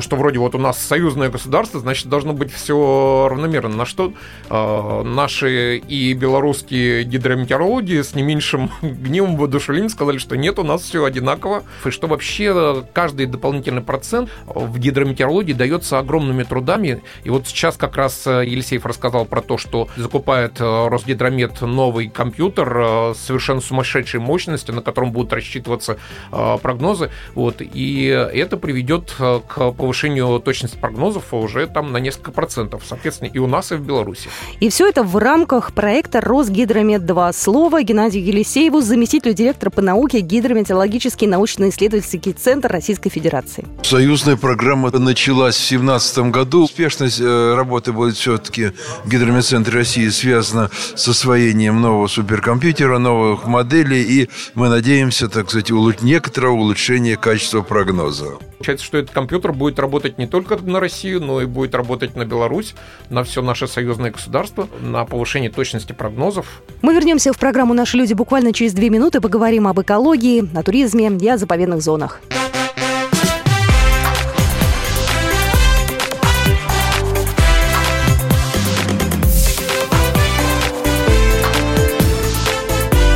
Что 0.00 0.16
вроде 0.16 0.38
вот 0.38 0.54
у 0.54 0.58
нас 0.58 0.78
союзное 0.78 1.30
государство, 1.30 1.80
значит, 1.80 2.08
должно 2.08 2.32
быть 2.32 2.52
все 2.52 3.26
равномерно. 3.30 3.76
На 3.76 3.86
что 3.86 4.12
э, 4.50 5.02
наши 5.04 5.78
и 5.78 6.12
белорусские 6.12 7.04
гидрометеорологи 7.04 8.02
с 8.02 8.14
не 8.14 8.22
меньшим 8.22 8.70
гневом 8.82 9.36
воодушевлением 9.36 9.90
сказали, 9.90 10.18
что 10.18 10.36
нет, 10.36 10.58
у 10.58 10.62
нас 10.62 10.82
все 10.82 11.04
одинаково, 11.04 11.62
и 11.84 11.90
что 11.90 12.06
вообще 12.06 12.84
каждый 12.92 13.26
дополнительный 13.26 13.82
процент 13.82 14.30
в 14.46 14.78
гидрометеорологии 14.78 15.52
дается 15.52 15.98
огромными 15.98 16.42
трудами. 16.42 17.02
И 17.24 17.30
вот 17.30 17.46
сейчас 17.46 17.76
как 17.76 17.96
раз 17.96 18.26
Елисеев 18.26 18.84
рассказал 18.84 19.24
про 19.24 19.40
то, 19.40 19.58
что 19.58 19.88
закупает 19.96 20.60
Росгидромет 20.60 21.60
новый 21.62 22.08
компьютер 22.08 23.14
совершенно 23.14 23.60
сумасшедшей 23.60 24.20
мощности, 24.20 24.70
на 24.70 24.82
котором 24.82 25.12
будут 25.12 25.32
рассчитываться 25.32 25.98
прогнозы. 26.30 27.10
Вот, 27.34 27.56
и 27.60 28.06
это 28.06 28.56
приведет 28.56 29.14
к 29.18 29.61
повышению 29.70 30.40
точности 30.40 30.76
прогнозов 30.76 31.32
уже 31.32 31.66
там 31.66 31.92
на 31.92 31.98
несколько 31.98 32.32
процентов, 32.32 32.82
соответственно, 32.86 33.28
и 33.28 33.38
у 33.38 33.46
нас, 33.46 33.72
и 33.72 33.76
в 33.76 33.80
Беларуси. 33.80 34.28
И 34.60 34.68
все 34.68 34.88
это 34.88 35.02
в 35.02 35.16
рамках 35.16 35.72
проекта 35.72 36.20
«Росгидромет-2». 36.20 37.32
Слово 37.32 37.82
Геннадию 37.82 38.24
Елисееву, 38.24 38.80
заместителю 38.80 39.34
директора 39.34 39.70
по 39.70 39.82
науке 39.82 40.20
Гидрометеорологический 40.20 41.26
научно-исследовательский 41.26 42.32
центр 42.32 42.70
Российской 42.72 43.10
Федерации. 43.10 43.64
Союзная 43.82 44.36
программа 44.36 44.90
началась 44.90 45.56
в 45.56 45.68
2017 45.68 46.18
году. 46.30 46.64
Успешность 46.64 47.20
э, 47.20 47.54
работы 47.54 47.92
будет 47.92 48.16
все-таки 48.16 48.72
в 49.04 49.08
Гидрометцентре 49.08 49.74
России 49.74 50.08
связана 50.08 50.70
с 50.94 51.08
освоением 51.08 51.80
нового 51.80 52.06
суперкомпьютера, 52.06 52.98
новых 52.98 53.46
моделей, 53.46 54.02
и 54.02 54.30
мы 54.54 54.68
надеемся, 54.68 55.28
так 55.28 55.48
сказать, 55.50 55.70
некоторого 56.02 56.54
улучшения 56.54 57.16
качества 57.16 57.62
прогноза. 57.62 58.38
Получается, 58.62 58.86
что 58.86 58.98
этот 58.98 59.10
компьютер 59.10 59.52
будет 59.52 59.80
работать 59.80 60.18
не 60.18 60.28
только 60.28 60.56
на 60.56 60.78
Россию, 60.78 61.20
но 61.20 61.42
и 61.42 61.46
будет 61.46 61.74
работать 61.74 62.14
на 62.14 62.24
Беларусь, 62.24 62.76
на 63.10 63.24
все 63.24 63.42
наше 63.42 63.66
союзное 63.66 64.12
государство, 64.12 64.68
на 64.80 65.04
повышение 65.04 65.50
точности 65.50 65.92
прогнозов. 65.92 66.62
Мы 66.80 66.94
вернемся 66.94 67.32
в 67.32 67.38
программу 67.40 67.74
«Наши 67.74 67.96
люди» 67.96 68.14
буквально 68.14 68.52
через 68.52 68.72
две 68.72 68.88
минуты, 68.88 69.20
поговорим 69.20 69.66
об 69.66 69.80
экологии, 69.80 70.48
о 70.56 70.62
туризме 70.62 71.08
и 71.08 71.28
о 71.28 71.38
заповедных 71.38 71.82
зонах. 71.82 72.20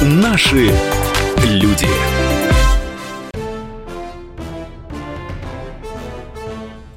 Наши 0.02 0.72
люди. 1.44 1.86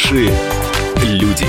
Наши 0.00 0.30
люди. 1.04 1.44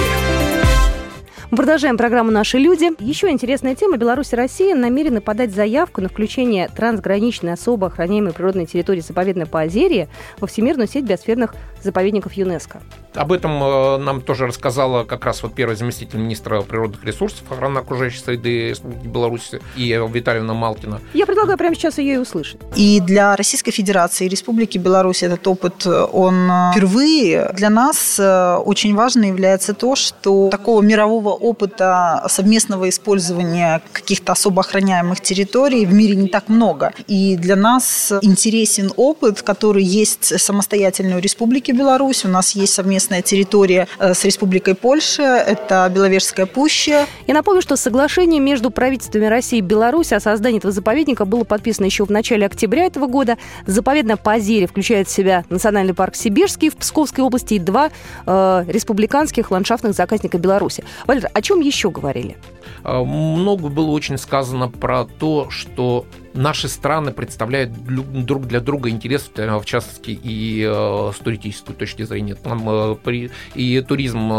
Продолжаем 1.51 1.97
программу 1.97 2.31
«Наши 2.31 2.57
люди». 2.57 2.89
Еще 3.01 3.29
интересная 3.29 3.75
тема. 3.75 3.95
Беларусь 3.95 4.33
и 4.33 4.35
Россия 4.35 4.75
намерены 4.75 5.21
подать 5.21 5.53
заявку 5.53 6.01
на 6.01 6.09
включение 6.09 6.67
трансграничной 6.67 7.53
особо 7.53 7.87
охраняемой 7.87 8.33
природной 8.33 8.65
территории 8.65 8.99
заповедной 8.99 9.45
Поозерье 9.45 10.09
во 10.39 10.47
всемирную 10.47 10.89
сеть 10.89 11.05
биосферных 11.05 11.55
заповедников 11.83 12.33
ЮНЕСКО. 12.33 12.81
Об 13.13 13.31
этом 13.33 13.61
э, 13.61 13.97
нам 13.97 14.21
тоже 14.21 14.47
рассказала 14.47 15.03
как 15.03 15.25
раз 15.25 15.43
вот 15.43 15.53
первый 15.53 15.75
заместитель 15.75 16.19
министра 16.19 16.61
природных 16.61 17.03
ресурсов, 17.03 17.43
охраны 17.49 17.79
окружающей 17.79 18.19
среды 18.19 18.69
Республики 18.69 19.05
Беларусь 19.07 19.51
и 19.75 19.99
Витальевна 20.11 20.53
Малкина. 20.53 21.01
Я 21.13 21.25
предлагаю 21.25 21.57
прямо 21.57 21.75
сейчас 21.75 21.97
ее 21.97 22.15
и 22.15 22.17
услышать. 22.17 22.61
И 22.75 23.01
для 23.01 23.35
Российской 23.35 23.71
Федерации 23.71 24.25
и 24.25 24.29
Республики 24.29 24.77
Беларусь 24.77 25.23
этот 25.23 25.45
опыт, 25.47 25.85
он 25.85 26.49
э, 26.49 26.71
впервые. 26.71 27.51
Для 27.53 27.69
нас 27.69 28.17
э, 28.17 28.55
очень 28.55 28.95
важно 28.95 29.25
является 29.25 29.73
то, 29.73 29.95
что 29.95 30.49
такого 30.49 30.81
мирового 30.81 31.29
опыта 31.29 32.23
совместного 32.29 32.87
использования 32.87 33.81
каких-то 33.91 34.31
особо 34.31 34.61
охраняемых 34.61 35.19
территорий 35.19 35.85
в 35.85 35.93
мире 35.93 36.15
не 36.15 36.29
так 36.29 36.47
много. 36.47 36.93
И 37.07 37.35
для 37.35 37.57
нас 37.57 38.13
интересен 38.21 38.91
опыт, 38.95 39.41
который 39.41 39.83
есть 39.83 40.39
самостоятельной 40.39 41.15
у 41.15 41.19
Республики 41.19 41.70
Беларусь. 41.73 42.25
У 42.25 42.27
нас 42.27 42.51
есть 42.51 42.73
совместная 42.73 43.21
территория 43.21 43.87
э, 43.99 44.13
с 44.13 44.23
Республикой 44.23 44.75
Польша, 44.75 45.37
это 45.37 45.89
Беловежская 45.93 46.45
пуща. 46.45 47.05
Я 47.27 47.33
напомню, 47.33 47.61
что 47.61 47.75
соглашение 47.75 48.39
между 48.39 48.71
правительствами 48.71 49.25
России 49.25 49.59
и 49.59 49.61
Беларуси 49.61 50.13
о 50.13 50.19
создании 50.19 50.59
этого 50.59 50.71
заповедника 50.71 51.25
было 51.25 51.43
подписано 51.43 51.85
еще 51.85 52.05
в 52.05 52.09
начале 52.09 52.45
октября 52.45 52.85
этого 52.85 53.07
года. 53.07 53.37
Заповедная 53.65 54.17
Позерье 54.17 54.67
включает 54.67 55.07
в 55.07 55.11
себя 55.11 55.43
Национальный 55.49 55.93
парк 55.93 56.15
Сибирский 56.15 56.69
в 56.69 56.77
Псковской 56.77 57.23
области 57.23 57.55
и 57.55 57.59
два 57.59 57.91
э, 58.25 58.65
республиканских 58.67 59.51
ландшафтных 59.51 59.93
заказника 59.93 60.37
Беларуси. 60.37 60.83
Валер, 61.07 61.29
о 61.33 61.41
чем 61.41 61.59
еще 61.59 61.89
говорили? 61.89 62.37
А, 62.83 63.03
много 63.03 63.69
было 63.69 63.91
очень 63.91 64.17
сказано 64.17 64.69
про 64.69 65.05
то, 65.05 65.49
что 65.49 66.05
наши 66.33 66.67
страны 66.69 67.11
представляют 67.11 67.71
друг 67.73 68.45
для 68.47 68.59
друга 68.59 68.89
интерес, 68.89 69.29
э, 69.35 69.57
в 69.57 69.65
частности, 69.65 70.11
и 70.11 70.65
э, 70.67 71.11
с 71.13 71.19
туристической 71.19 71.75
точки 71.75 72.03
зрения. 72.03 72.35
Там 72.35 72.63
э, 72.67 73.29
и 73.55 73.81
туризм 73.81 74.31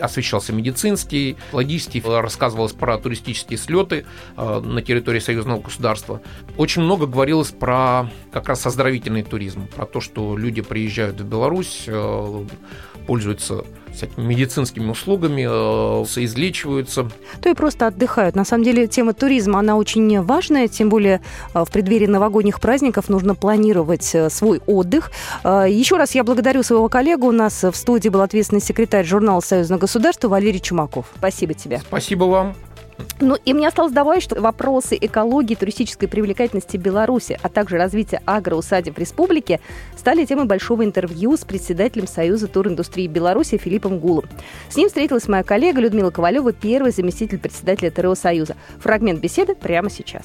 освещался 0.00 0.52
медицинский, 0.52 1.36
логистический, 1.52 2.02
рассказывалось 2.04 2.72
про 2.72 2.98
туристические 2.98 3.58
слеты 3.58 4.06
на 4.36 4.80
территории 4.82 5.18
союзного 5.18 5.60
государства. 5.60 6.20
Очень 6.56 6.82
много 6.82 7.06
говорилось 7.06 7.50
про 7.50 8.10
как 8.32 8.48
раз 8.48 8.66
оздоровительный 8.66 9.22
туризм, 9.22 9.66
про 9.66 9.86
то, 9.86 10.00
что 10.00 10.36
люди 10.36 10.62
приезжают 10.62 11.20
в 11.20 11.24
Беларусь, 11.24 11.88
пользуются 13.06 13.64
всякими 13.94 14.24
медицинскими 14.24 14.90
услугами, 14.90 15.46
э, 15.48 16.04
излечиваются. 16.24 17.08
То 17.40 17.48
и 17.48 17.54
просто 17.54 17.86
отдыхают. 17.86 18.34
На 18.36 18.44
самом 18.44 18.64
деле 18.64 18.86
тема 18.86 19.14
туризма, 19.14 19.60
она 19.60 19.76
очень 19.76 20.20
важная, 20.22 20.68
тем 20.68 20.88
более 20.88 21.20
э, 21.54 21.64
в 21.64 21.70
преддверии 21.70 22.06
новогодних 22.06 22.60
праздников 22.60 23.08
нужно 23.08 23.34
планировать 23.34 24.14
э, 24.14 24.28
свой 24.30 24.60
отдых. 24.66 25.10
Еще 25.44 25.96
раз 25.96 26.14
я 26.14 26.24
благодарю 26.24 26.62
своего 26.62 26.88
коллегу. 26.88 27.28
У 27.28 27.32
нас 27.32 27.62
в 27.62 27.74
студии 27.74 28.08
был 28.08 28.20
ответственный 28.20 28.60
секретарь 28.60 29.04
журнала 29.04 29.40
«Союзное 29.40 29.78
государство» 29.78 30.28
Валерий 30.28 30.60
Чумаков. 30.60 31.06
Спасибо 31.16 31.54
тебе. 31.54 31.80
Спасибо 31.86 32.24
вам. 32.24 32.54
Ну, 33.20 33.36
и 33.44 33.52
мне 33.54 33.68
осталось 33.68 33.92
добавить, 33.92 34.22
что 34.22 34.40
вопросы 34.40 34.98
экологии, 35.00 35.54
туристической 35.54 36.08
привлекательности 36.08 36.76
Беларуси, 36.76 37.38
а 37.42 37.48
также 37.48 37.76
развития 37.76 38.20
агроусадеб 38.24 38.98
республики 38.98 39.60
стали 39.96 40.24
темой 40.24 40.46
большого 40.46 40.84
интервью 40.84 41.36
с 41.36 41.44
председателем 41.44 42.06
Союза 42.06 42.48
туриндустрии 42.48 43.06
Беларуси 43.06 43.56
Филиппом 43.56 43.98
Гулом. 43.98 44.24
С 44.68 44.76
ним 44.76 44.88
встретилась 44.88 45.28
моя 45.28 45.42
коллега 45.42 45.80
Людмила 45.80 46.10
Ковалева, 46.10 46.52
первый 46.52 46.92
заместитель 46.92 47.38
председателя 47.38 47.90
ТРО 47.90 48.14
Союза. 48.14 48.56
Фрагмент 48.78 49.20
беседы 49.20 49.54
прямо 49.54 49.90
сейчас. 49.90 50.24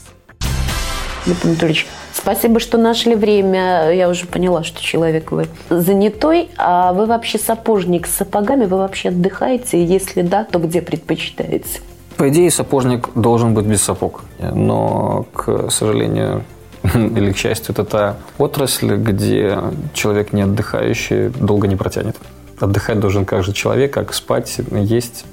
Филипп 1.26 1.46
Анатольевич, 1.46 1.88
спасибо, 2.14 2.60
что 2.60 2.78
нашли 2.78 3.16
время. 3.16 3.92
Я 3.92 4.10
уже 4.10 4.26
поняла, 4.26 4.64
что 4.64 4.82
человек 4.82 5.32
вы 5.32 5.48
занятой. 5.70 6.50
А 6.58 6.94
вы 6.94 7.06
вообще 7.06 7.38
сапожник 7.38 8.08
с 8.08 8.16
сапогами? 8.16 8.66
Вы 8.66 8.78
вообще 8.78 9.10
отдыхаете? 9.10 9.84
Если 9.84 10.22
да, 10.22 10.44
то 10.44 10.60
где 10.60 10.82
предпочитаете? 10.82 11.82
По 12.20 12.28
идее, 12.28 12.52
сапожник 12.52 13.08
должен 13.16 13.54
быть 13.54 13.66
без 13.66 13.82
сапог. 13.82 14.24
Но, 14.40 15.26
к 15.34 15.70
сожалению, 15.72 16.44
или 16.94 17.32
к 17.32 17.38
счастью, 17.38 17.72
это 17.72 17.86
та 17.86 18.18
отрасль, 18.38 18.96
где 18.98 19.58
человек 19.94 20.34
не 20.34 20.42
отдыхающий 20.42 21.30
долго 21.30 21.70
не 21.70 21.78
протянет. 21.78 22.18
Отдыхать 22.60 23.00
должен 23.00 23.24
как 23.24 23.46
же 23.46 23.54
человек, 23.54 23.94
как 23.94 24.14
спать, 24.14 24.60
есть. 24.70 25.24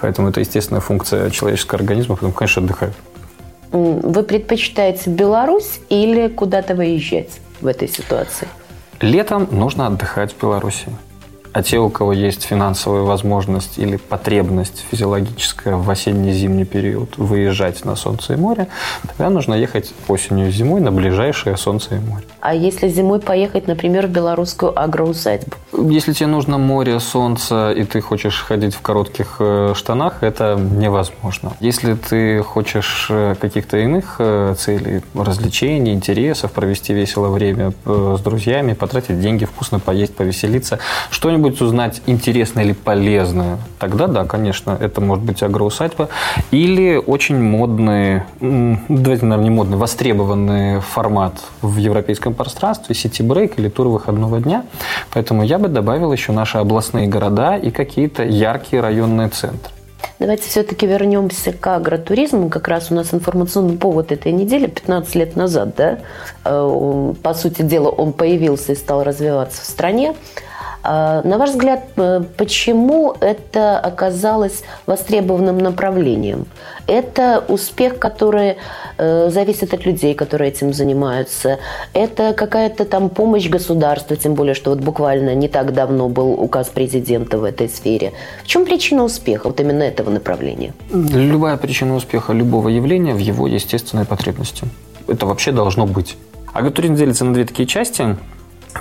Поэтому 0.00 0.30
это 0.30 0.40
естественная 0.40 0.80
функция 0.80 1.30
человеческого 1.30 1.78
организма, 1.78 2.16
поэтому, 2.16 2.32
конечно, 2.32 2.62
отдыхают. 2.62 2.94
Вы 3.70 4.24
предпочитаете 4.24 5.10
Беларусь 5.10 5.78
или 5.90 6.26
куда-то 6.26 6.74
выезжать 6.74 7.38
в 7.60 7.68
этой 7.68 7.86
ситуации? 7.86 8.48
Летом 9.00 9.46
нужно 9.52 9.86
отдыхать 9.86 10.32
в 10.32 10.40
Беларуси. 10.42 10.88
А 11.52 11.62
те, 11.62 11.78
у 11.78 11.90
кого 11.90 12.12
есть 12.12 12.44
финансовая 12.44 13.02
возможность 13.02 13.78
или 13.78 13.96
потребность 13.96 14.84
физиологическая 14.90 15.76
в 15.76 15.88
осенне-зимний 15.90 16.64
период 16.64 17.18
выезжать 17.18 17.84
на 17.84 17.94
солнце 17.94 18.34
и 18.34 18.36
море, 18.36 18.68
тогда 19.06 19.28
нужно 19.28 19.54
ехать 19.54 19.92
осенью 20.08 20.48
и 20.48 20.50
зимой 20.50 20.80
на 20.80 20.90
ближайшее 20.90 21.58
солнце 21.58 21.96
и 21.96 21.98
море. 21.98 22.24
А 22.40 22.54
если 22.54 22.88
зимой 22.88 23.20
поехать, 23.20 23.66
например, 23.66 24.06
в 24.06 24.10
белорусскую 24.10 24.78
агроусадьбу? 24.78 25.56
Если 25.76 26.12
тебе 26.12 26.26
нужно 26.26 26.58
море, 26.58 26.98
солнце, 27.00 27.72
и 27.72 27.84
ты 27.84 28.00
хочешь 28.00 28.40
ходить 28.40 28.74
в 28.74 28.80
коротких 28.80 29.36
э, 29.38 29.74
штанах, 29.76 30.22
это 30.22 30.56
невозможно. 30.56 31.52
Если 31.60 31.94
ты 31.94 32.42
хочешь 32.42 33.08
э, 33.10 33.34
каких-то 33.40 33.76
иных 33.76 34.16
э, 34.18 34.54
целей, 34.58 35.02
развлечений, 35.14 35.92
интересов, 35.92 36.52
провести 36.52 36.94
весело 36.94 37.28
время 37.28 37.72
с 37.84 38.20
друзьями, 38.20 38.72
потратить 38.72 39.20
деньги, 39.20 39.44
вкусно 39.44 39.78
поесть, 39.78 40.14
повеселиться, 40.16 40.78
что-нибудь 41.10 41.41
узнать 41.50 42.02
интересное 42.06 42.64
или 42.64 42.72
полезное, 42.72 43.58
тогда 43.78 44.06
да, 44.06 44.24
конечно, 44.24 44.76
это 44.78 45.00
может 45.00 45.24
быть 45.24 45.42
агроусадьба. 45.42 46.08
Или 46.50 46.96
очень 46.96 47.38
модный, 47.40 48.22
давайте, 48.40 49.26
наверное, 49.26 49.38
не 49.38 49.50
модный, 49.50 49.76
востребованный 49.76 50.80
формат 50.80 51.34
в 51.60 51.76
европейском 51.78 52.34
пространстве, 52.34 52.94
сити-брейк 52.94 53.58
или 53.58 53.68
тур 53.68 53.88
выходного 53.88 54.40
дня. 54.40 54.64
Поэтому 55.12 55.42
я 55.42 55.58
бы 55.58 55.68
добавил 55.68 56.12
еще 56.12 56.32
наши 56.32 56.58
областные 56.58 57.08
города 57.08 57.56
и 57.56 57.70
какие-то 57.70 58.22
яркие 58.22 58.82
районные 58.82 59.28
центры. 59.28 59.72
Давайте 60.22 60.48
все-таки 60.48 60.86
вернемся 60.86 61.52
к 61.52 61.66
агротуризму. 61.66 62.48
Как 62.48 62.68
раз 62.68 62.92
у 62.92 62.94
нас 62.94 63.12
информационный 63.12 63.76
повод 63.76 64.12
этой 64.12 64.30
недели, 64.30 64.68
15 64.68 65.14
лет 65.16 65.34
назад, 65.34 65.74
да, 65.76 65.98
э, 66.44 67.14
по 67.20 67.34
сути 67.34 67.62
дела, 67.62 67.88
он 67.88 68.12
появился 68.12 68.72
и 68.72 68.76
стал 68.76 69.02
развиваться 69.02 69.62
в 69.62 69.64
стране. 69.64 70.14
А, 70.82 71.22
на 71.22 71.38
ваш 71.38 71.50
взгляд, 71.50 71.84
э, 71.96 72.22
почему 72.36 73.14
это 73.20 73.78
оказалось 73.78 74.62
востребованным 74.86 75.58
направлением? 75.58 76.46
Это 76.86 77.44
успех, 77.48 77.98
который 77.98 78.56
э, 78.98 79.30
зависит 79.30 79.74
от 79.74 79.86
людей, 79.86 80.14
которые 80.14 80.50
этим 80.50 80.72
занимаются. 80.72 81.58
Это 81.94 82.32
какая-то 82.32 82.84
там 82.84 83.08
помощь 83.10 83.48
государства, 83.48 84.16
тем 84.16 84.34
более, 84.34 84.54
что 84.54 84.70
вот 84.70 84.80
буквально 84.80 85.34
не 85.34 85.48
так 85.48 85.72
давно 85.72 86.08
был 86.08 86.32
указ 86.32 86.68
президента 86.68 87.38
в 87.38 87.44
этой 87.44 87.68
сфере. 87.68 88.12
В 88.42 88.46
чем 88.46 88.64
причина 88.64 89.04
успеха 89.04 89.46
вот 89.46 89.60
именно 89.60 89.84
этого 89.84 90.10
направления? 90.10 90.74
Любая 90.90 91.56
причина 91.56 91.94
успеха 91.94 92.32
любого 92.32 92.68
явления 92.68 93.14
в 93.14 93.18
его 93.18 93.46
естественной 93.46 94.04
потребности. 94.04 94.66
Это 95.06 95.26
вообще 95.26 95.52
должно 95.52 95.86
быть. 95.86 96.16
Агротуризм 96.52 96.96
делится 96.96 97.24
на 97.24 97.32
две 97.32 97.44
такие 97.44 97.66
части. 97.66 98.16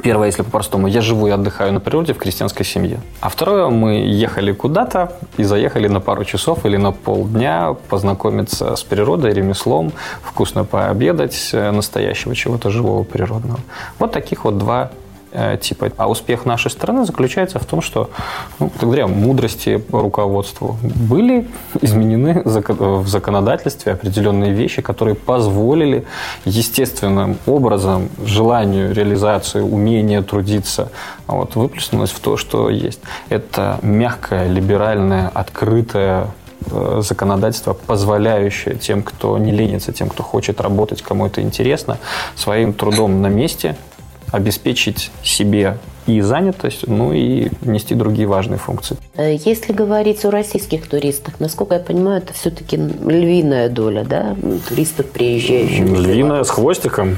Первое, 0.04 0.27
если 0.27 0.43
по-простому, 0.43 0.88
я 0.88 1.01
живу 1.01 1.27
и 1.27 1.32
отдыхаю 1.32 1.73
на 1.73 1.80
природе 1.80 2.13
в 2.13 2.17
крестьянской 2.17 2.65
семье. 2.65 2.99
А 3.19 3.30
второе, 3.30 3.67
мы 3.67 3.95
ехали 3.95 4.51
куда-то 4.51 5.13
и 5.38 5.43
заехали 5.43 5.88
на 5.88 5.99
пару 5.99 6.23
часов 6.23 6.65
или 6.65 6.77
на 6.77 6.91
полдня 6.91 7.75
познакомиться 7.89 8.75
с 8.75 8.84
природой, 8.84 9.34
ремеслом, 9.34 9.91
вкусно 10.23 10.63
пообедать, 10.63 11.49
э, 11.54 11.71
настоящего 11.71 12.36
чего-то 12.36 12.69
живого, 12.69 13.04
природного. 13.04 13.60
Вот 13.99 14.12
таких 14.12 14.45
вот 14.45 14.58
два 14.58 14.91
типа. 15.62 15.91
А 15.98 16.10
успех 16.10 16.46
нашей 16.46 16.72
страны 16.72 17.06
заключается 17.06 17.60
в 17.60 17.65
том, 17.65 17.82
что 17.82 18.10
ну, 18.60 18.72
благодаря 18.80 19.08
мудрости 19.08 19.82
руководству 19.91 20.78
были 20.82 21.48
изменены 21.82 22.41
в 22.44 23.08
законодательстве 23.08 23.94
определенные 23.94 24.52
вещи, 24.52 24.82
которые 24.82 25.15
позволили 25.15 26.06
естественным 26.46 27.38
образом 27.46 28.10
желанию, 28.26 28.94
реализации, 28.94 29.62
умению 29.62 30.24
трудиться 30.24 30.91
вот, 31.28 31.56
выплеснулось 31.56 32.12
в 32.12 32.20
то, 32.20 32.38
что 32.38 32.70
есть. 32.70 33.00
Это 33.30 33.80
мягкое, 33.82 34.48
либеральное, 34.48 35.30
открытое 35.34 36.28
э, 36.70 37.02
законодательство, 37.04 37.74
позволяющее 37.74 38.76
тем, 38.76 39.04
кто 39.04 39.38
не 39.38 39.52
ленится, 39.52 39.94
тем, 39.94 40.10
кто 40.10 40.24
хочет 40.24 40.62
работать, 40.62 41.02
кому 41.02 41.28
это 41.28 41.41
интересно, 41.41 41.98
своим 42.36 42.74
трудом 42.74 43.22
на 43.22 43.28
месте 43.28 43.76
обеспечить 44.32 45.12
себе 45.24 45.78
и 46.08 46.22
занятость, 46.22 46.88
ну 46.88 47.13
и 47.13 47.50
нести 47.62 47.94
другие 47.96 48.28
важные 48.28 48.58
функции. 48.58 48.98
Э, 49.15 49.36
если 49.36 49.72
говорить 49.74 50.26
о 50.26 50.32
российских 50.32 50.88
туристах, 50.88 51.39
насколько 51.39 51.76
я 51.76 51.80
понимаю, 51.80 52.17
это 52.17 52.34
все-таки 52.34 52.78
львиная 52.78 53.70
доля, 53.70 54.04
да, 54.04 54.36
туристов, 54.67 55.10
приезжающих? 55.12 55.86
Львиная 55.86 56.44
с 56.44 56.50
хвостиком. 56.50 57.17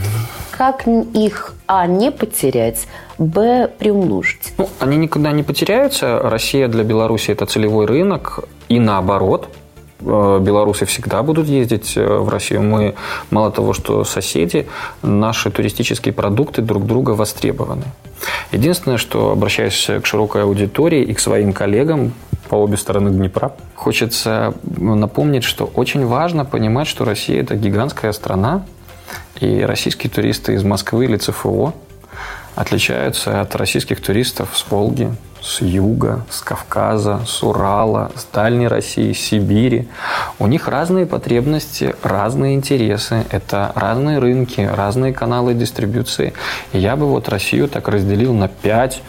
Как 0.52 0.86
их, 0.88 1.56
а, 1.65 1.88
не 1.88 2.12
потерять, 2.12 2.88
б, 3.17 3.69
приумножить? 3.80 4.54
Ну, 4.58 4.69
они 4.80 4.97
никогда 4.97 5.32
не 5.32 5.43
потеряются. 5.43 6.19
Россия 6.19 6.67
для 6.67 6.84
Беларуси– 6.84 7.32
это 7.32 7.45
целевой 7.45 7.86
рынок, 7.86 8.43
и 8.69 8.80
наоборот– 8.80 9.47
белорусы 10.04 10.86
всегда 10.86 11.24
будут 11.24 11.48
ездить 11.48 11.94
э, 11.96 12.06
в 12.06 12.30
Россию. 12.30 12.62
Мы, 12.63 12.96
мало 13.32 13.52
того, 13.52 13.74
что 13.74 14.04
соседи, 14.04 14.68
наши 15.02 15.52
туристические 15.52 16.13
продукты 16.13 16.62
друг 16.62 16.86
друга 16.86 17.12
востребованы. 17.12 17.86
Единственное, 18.52 18.98
что 18.98 19.32
обращаясь 19.32 19.89
к 20.02 20.06
широкой 20.06 20.44
аудитории 20.44 21.04
и 21.04 21.13
к 21.13 21.20
своим 21.20 21.54
коллегам 21.54 22.13
по 22.50 22.56
обе 22.56 22.78
стороны 22.78 23.10
Днепра, 23.10 23.54
хочется 23.76 24.54
напомнить, 24.63 25.44
что 25.44 25.66
очень 25.66 26.06
важно 26.06 26.46
понимать, 26.46 26.88
что 26.88 27.06
Россия– 27.06 27.42
это 27.44 27.56
гигантская 27.56 28.12
страна, 28.12 28.66
и 29.39 29.62
российские 29.62 30.10
туристы 30.12 30.54
из 30.54 30.63
Москвы 30.63 31.06
или 31.06 31.18
ЦФО 31.18 31.74
отличаются 32.56 33.42
от 33.42 33.56
российских 33.56 34.02
туристов 34.02 34.50
с 34.54 34.70
Волги, 34.70 35.12
с 35.43 35.62
юга, 35.62 36.25
с 36.29 36.41
Кавказа, 36.41 37.19
с 37.25 37.43
Урала, 37.43 38.12
с 38.15 38.25
Дальней 38.34 38.67
России, 38.67 39.12
с 39.12 39.19
Сибири. 39.19 39.89
У 40.39 40.47
них 40.47 40.67
разные 40.67 41.06
потребности, 41.06 41.95
разные 42.01 42.56
интересы, 42.56 43.25
это 43.29 43.71
разные 43.75 44.19
рынки, 44.19 44.62
разные 44.62 45.13
каналы 45.13 45.53
дистрибуции. 45.53 46.34
И 46.71 46.79
я 46.79 46.95
бы 46.95 47.06
вот 47.06 47.27
Россию 47.27 47.67
так 47.67 47.88
разделил 47.89 48.34
на 48.34 48.47
пять 48.47 49.01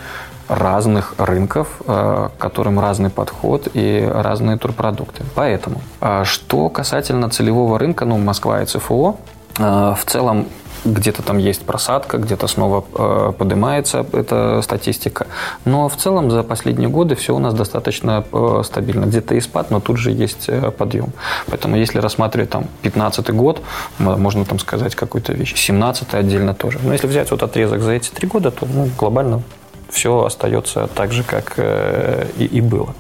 разных 0.49 1.15
рынков, 1.19 1.69
э, 1.87 2.29
к 2.37 2.41
которым 2.41 2.81
разный 2.81 3.11
подход 3.11 3.69
и 3.73 4.07
разные 4.13 4.59
турпродукты. 4.59 5.25
Поэтому, 5.35 5.81
э, 6.01 6.25
что 6.25 6.69
касательно 6.69 7.31
целевого 7.31 7.79
рынка, 7.79 8.05
ну, 8.05 8.19
Москва 8.19 8.63
и 8.63 8.67
ЦФО, 8.67 9.17
э, 9.59 9.63
в 9.63 10.05
целом 10.05 10.47
где-то 10.85 11.23
там 11.23 11.39
есть 11.39 11.63
просадка, 11.63 12.19
где-то 12.19 12.47
снова 12.47 12.85
э, 12.95 13.33
поднимается 13.37 14.07
эта 14.13 14.61
статистика. 14.63 15.27
Но 15.65 15.89
в 15.89 15.97
целом 15.97 16.31
за 16.31 16.43
последние 16.43 16.89
годы 16.89 17.15
все 17.15 17.35
у 17.35 17.39
нас 17.39 17.55
достаточно 17.55 18.25
э, 18.33 18.63
стабильно. 18.65 19.07
Где-то 19.07 19.35
и 19.35 19.41
спад, 19.41 19.71
но 19.71 19.81
тут 19.81 19.99
же 19.99 20.11
есть 20.11 20.49
э, 20.49 20.71
подъем. 20.71 21.13
Поэтому 21.47 21.77
если 21.77 21.99
рассматривать 21.99 22.51
там 22.51 22.67
15 22.83 23.31
год, 23.31 23.63
можно 23.99 24.45
там 24.45 24.59
сказать 24.59 24.95
какую-то 24.95 25.33
вещь. 25.33 25.55
17 25.57 26.15
отдельно 26.15 26.55
тоже. 26.55 26.79
Но 26.83 26.93
если 26.93 27.07
взять 27.07 27.31
вот 27.31 27.43
отрезок 27.43 27.81
за 27.81 27.93
эти 27.93 28.11
три 28.11 28.29
года, 28.29 28.51
то 28.51 28.67
ну, 28.67 28.89
глобально 28.99 29.43
все 29.91 30.25
остается 30.25 30.89
так 30.95 31.13
же, 31.13 31.23
как 31.23 31.55
э, 31.57 32.27
и, 32.39 32.45
и 32.45 32.61
было. 32.61 32.95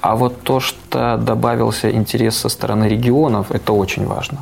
А 0.00 0.14
вот 0.14 0.42
то, 0.42 0.60
что 0.60 1.16
добавился 1.16 1.90
интерес 1.90 2.36
со 2.36 2.48
стороны 2.48 2.84
регионов, 2.84 3.50
это 3.50 3.72
очень 3.72 4.06
важно. 4.06 4.38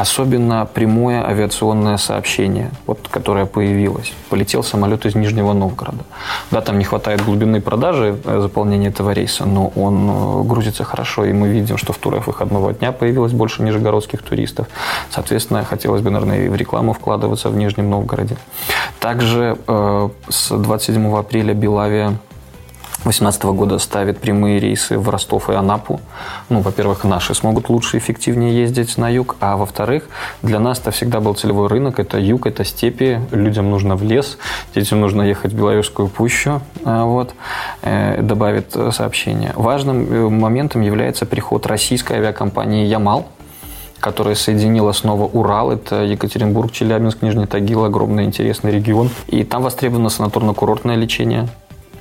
Особенно 0.00 0.64
прямое 0.64 1.22
авиационное 1.22 1.98
сообщение, 1.98 2.70
вот, 2.86 3.06
которое 3.10 3.44
появилось. 3.44 4.14
Полетел 4.30 4.62
самолет 4.62 5.04
из 5.04 5.14
Нижнего 5.14 5.52
Новгорода. 5.52 6.04
Да, 6.50 6.62
там 6.62 6.78
не 6.78 6.84
хватает 6.84 7.22
глубины 7.22 7.60
продажи 7.60 8.18
э, 8.24 8.40
заполнения 8.40 8.88
этого 8.88 9.10
рейса, 9.10 9.44
но 9.44 9.70
он 9.76 10.08
э, 10.08 10.42
грузится 10.48 10.84
хорошо, 10.84 11.26
и 11.26 11.34
мы 11.34 11.48
видим, 11.48 11.76
что 11.76 11.92
в 11.92 11.98
турах 11.98 12.28
выходного 12.28 12.72
дня 12.72 12.92
появилось 12.92 13.32
больше 13.32 13.62
нижегородских 13.62 14.22
туристов. 14.22 14.68
Соответственно, 15.10 15.64
хотелось 15.64 16.00
бы, 16.00 16.08
наверное, 16.08 16.46
и 16.46 16.48
в 16.48 16.56
рекламу 16.56 16.94
вкладываться 16.94 17.50
в 17.50 17.56
Нижнем 17.56 17.90
Новгороде. 17.90 18.38
Также 19.00 19.58
э, 19.66 20.08
с 20.30 20.48
27 20.48 21.14
апреля 21.14 21.52
Белавия 21.52 22.14
2018 23.02 23.42
года 23.44 23.78
ставит 23.78 24.18
прямые 24.18 24.60
рейсы 24.60 24.98
в 24.98 25.08
Ростов 25.08 25.48
и 25.48 25.54
Анапу. 25.54 26.00
Ну, 26.50 26.60
во-первых, 26.60 27.04
наши 27.04 27.34
смогут 27.34 27.70
лучше 27.70 27.96
и 27.96 28.00
эффективнее 28.00 28.54
ездить 28.60 28.98
на 28.98 29.08
юг, 29.08 29.36
а 29.40 29.56
во-вторых, 29.56 30.08
для 30.42 30.60
нас 30.60 30.78
это 30.80 30.90
всегда 30.90 31.20
был 31.20 31.34
целевой 31.34 31.68
рынок, 31.68 31.98
это 31.98 32.18
юг, 32.18 32.46
это 32.46 32.62
степи, 32.62 33.20
людям 33.30 33.70
нужно 33.70 33.96
в 33.96 34.02
лес, 34.02 34.36
детям 34.74 35.00
нужно 35.00 35.22
ехать 35.22 35.52
в 35.52 35.56
Беловежскую 35.56 36.08
пущу, 36.08 36.60
а, 36.84 37.04
вот, 37.04 37.34
э, 37.82 38.20
добавит 38.20 38.76
сообщение. 38.92 39.52
Важным 39.54 40.12
э, 40.12 40.28
моментом 40.28 40.82
является 40.82 41.24
приход 41.24 41.66
российской 41.66 42.18
авиакомпании 42.18 42.84
«Ямал», 42.84 43.28
которая 44.00 44.34
соединила 44.34 44.92
снова 44.92 45.24
Урал, 45.24 45.70
это 45.70 46.02
Екатеринбург, 46.02 46.72
Челябинск, 46.72 47.22
Нижний 47.22 47.46
Тагил, 47.46 47.84
огромный 47.84 48.24
интересный 48.24 48.72
регион. 48.72 49.10
И 49.28 49.44
там 49.44 49.62
востребовано 49.62 50.08
санаторно-курортное 50.08 50.96
лечение, 50.96 51.48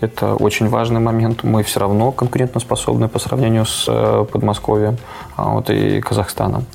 Это 0.02 0.36
очень 0.36 0.70
важный 0.70 1.02
момент. 1.02 1.44
Мы 1.44 1.64
все 1.64 1.82
равно 1.82 2.12
конкурентоспособны 2.12 3.10
по 3.10 3.20
сравнению 3.20 3.66
с 3.66 3.86
э, 3.88 4.26
Подмосковьем 4.32 4.98
а, 5.36 5.56
вот, 5.56 5.70
и 5.70 6.00
Казахстаном. 6.00 6.66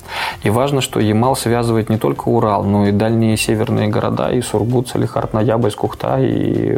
И 0.43 0.51
важно, 0.51 0.81
что 0.81 0.99
Ямал 0.99 1.35
связывает 1.35 1.89
не 1.89 1.97
только 1.97 2.29
Урал, 2.29 2.63
но 2.63 2.87
и 2.87 2.91
дальние 2.91 3.35
северные 3.35 3.87
города, 3.87 4.29
и 4.31 4.41
Сургут, 4.41 4.89
Салихард, 4.89 5.33
Ноябрьск, 5.33 5.79
Кухта 5.79 6.19
и 6.19 6.77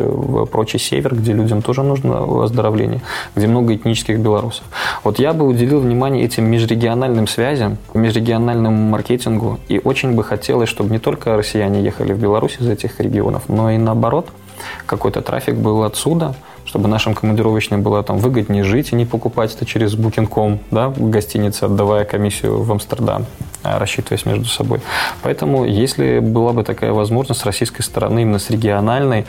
прочий 0.51 0.79
север, 0.79 1.15
где 1.15 1.33
людям 1.33 1.61
тоже 1.61 1.83
нужно 1.83 2.43
оздоровление, 2.43 3.01
где 3.35 3.47
много 3.47 3.75
этнических 3.75 4.19
белорусов. 4.19 4.63
Вот 5.03 5.19
я 5.19 5.33
бы 5.33 5.45
уделил 5.45 5.81
внимание 5.81 6.23
этим 6.23 6.45
межрегиональным 6.45 7.27
связям, 7.27 7.77
межрегиональному 7.93 8.89
маркетингу, 8.89 9.59
и 9.67 9.81
очень 9.83 10.13
бы 10.13 10.23
хотелось, 10.23 10.69
чтобы 10.69 10.91
не 10.91 10.99
только 10.99 11.35
россияне 11.35 11.83
ехали 11.83 12.13
в 12.13 12.19
Беларусь 12.19 12.57
из 12.59 12.69
этих 12.69 12.99
регионов, 13.01 13.43
но 13.49 13.69
и 13.69 13.77
наоборот– 13.77 14.29
какой-то 14.85 15.21
трафик 15.21 15.55
был 15.55 15.83
отсюда, 15.83 16.35
чтобы 16.65 16.89
нашим 16.89 17.15
командировочным 17.15 17.81
было 17.81 18.03
там 18.03 18.17
выгоднее 18.17 18.63
жить 18.63 18.91
и 18.91 18.95
не 18.95 19.05
покупать 19.05 19.55
это 19.55 19.65
через 19.65 19.95
Booking.com, 19.95 20.59
да, 20.69 20.89
в 20.89 21.09
гостинице, 21.09 21.63
отдавая 21.63 22.03
комиссию 22.03 22.61
в 22.61 22.71
Амстердам, 22.71 23.25
а, 23.63 23.79
рассчитываясь 23.79 24.25
между 24.25 24.45
собой. 24.45 24.81
Поэтому, 25.23 25.65
если 25.65 26.19
была 26.19 26.51
бы 26.51 26.63
такая 26.63 26.91
возможность 26.91 27.41
с 27.41 27.45
российской 27.45 27.83
стороны, 27.83 28.21
именно 28.21 28.39
с 28.39 28.49
региональной, 28.49 29.25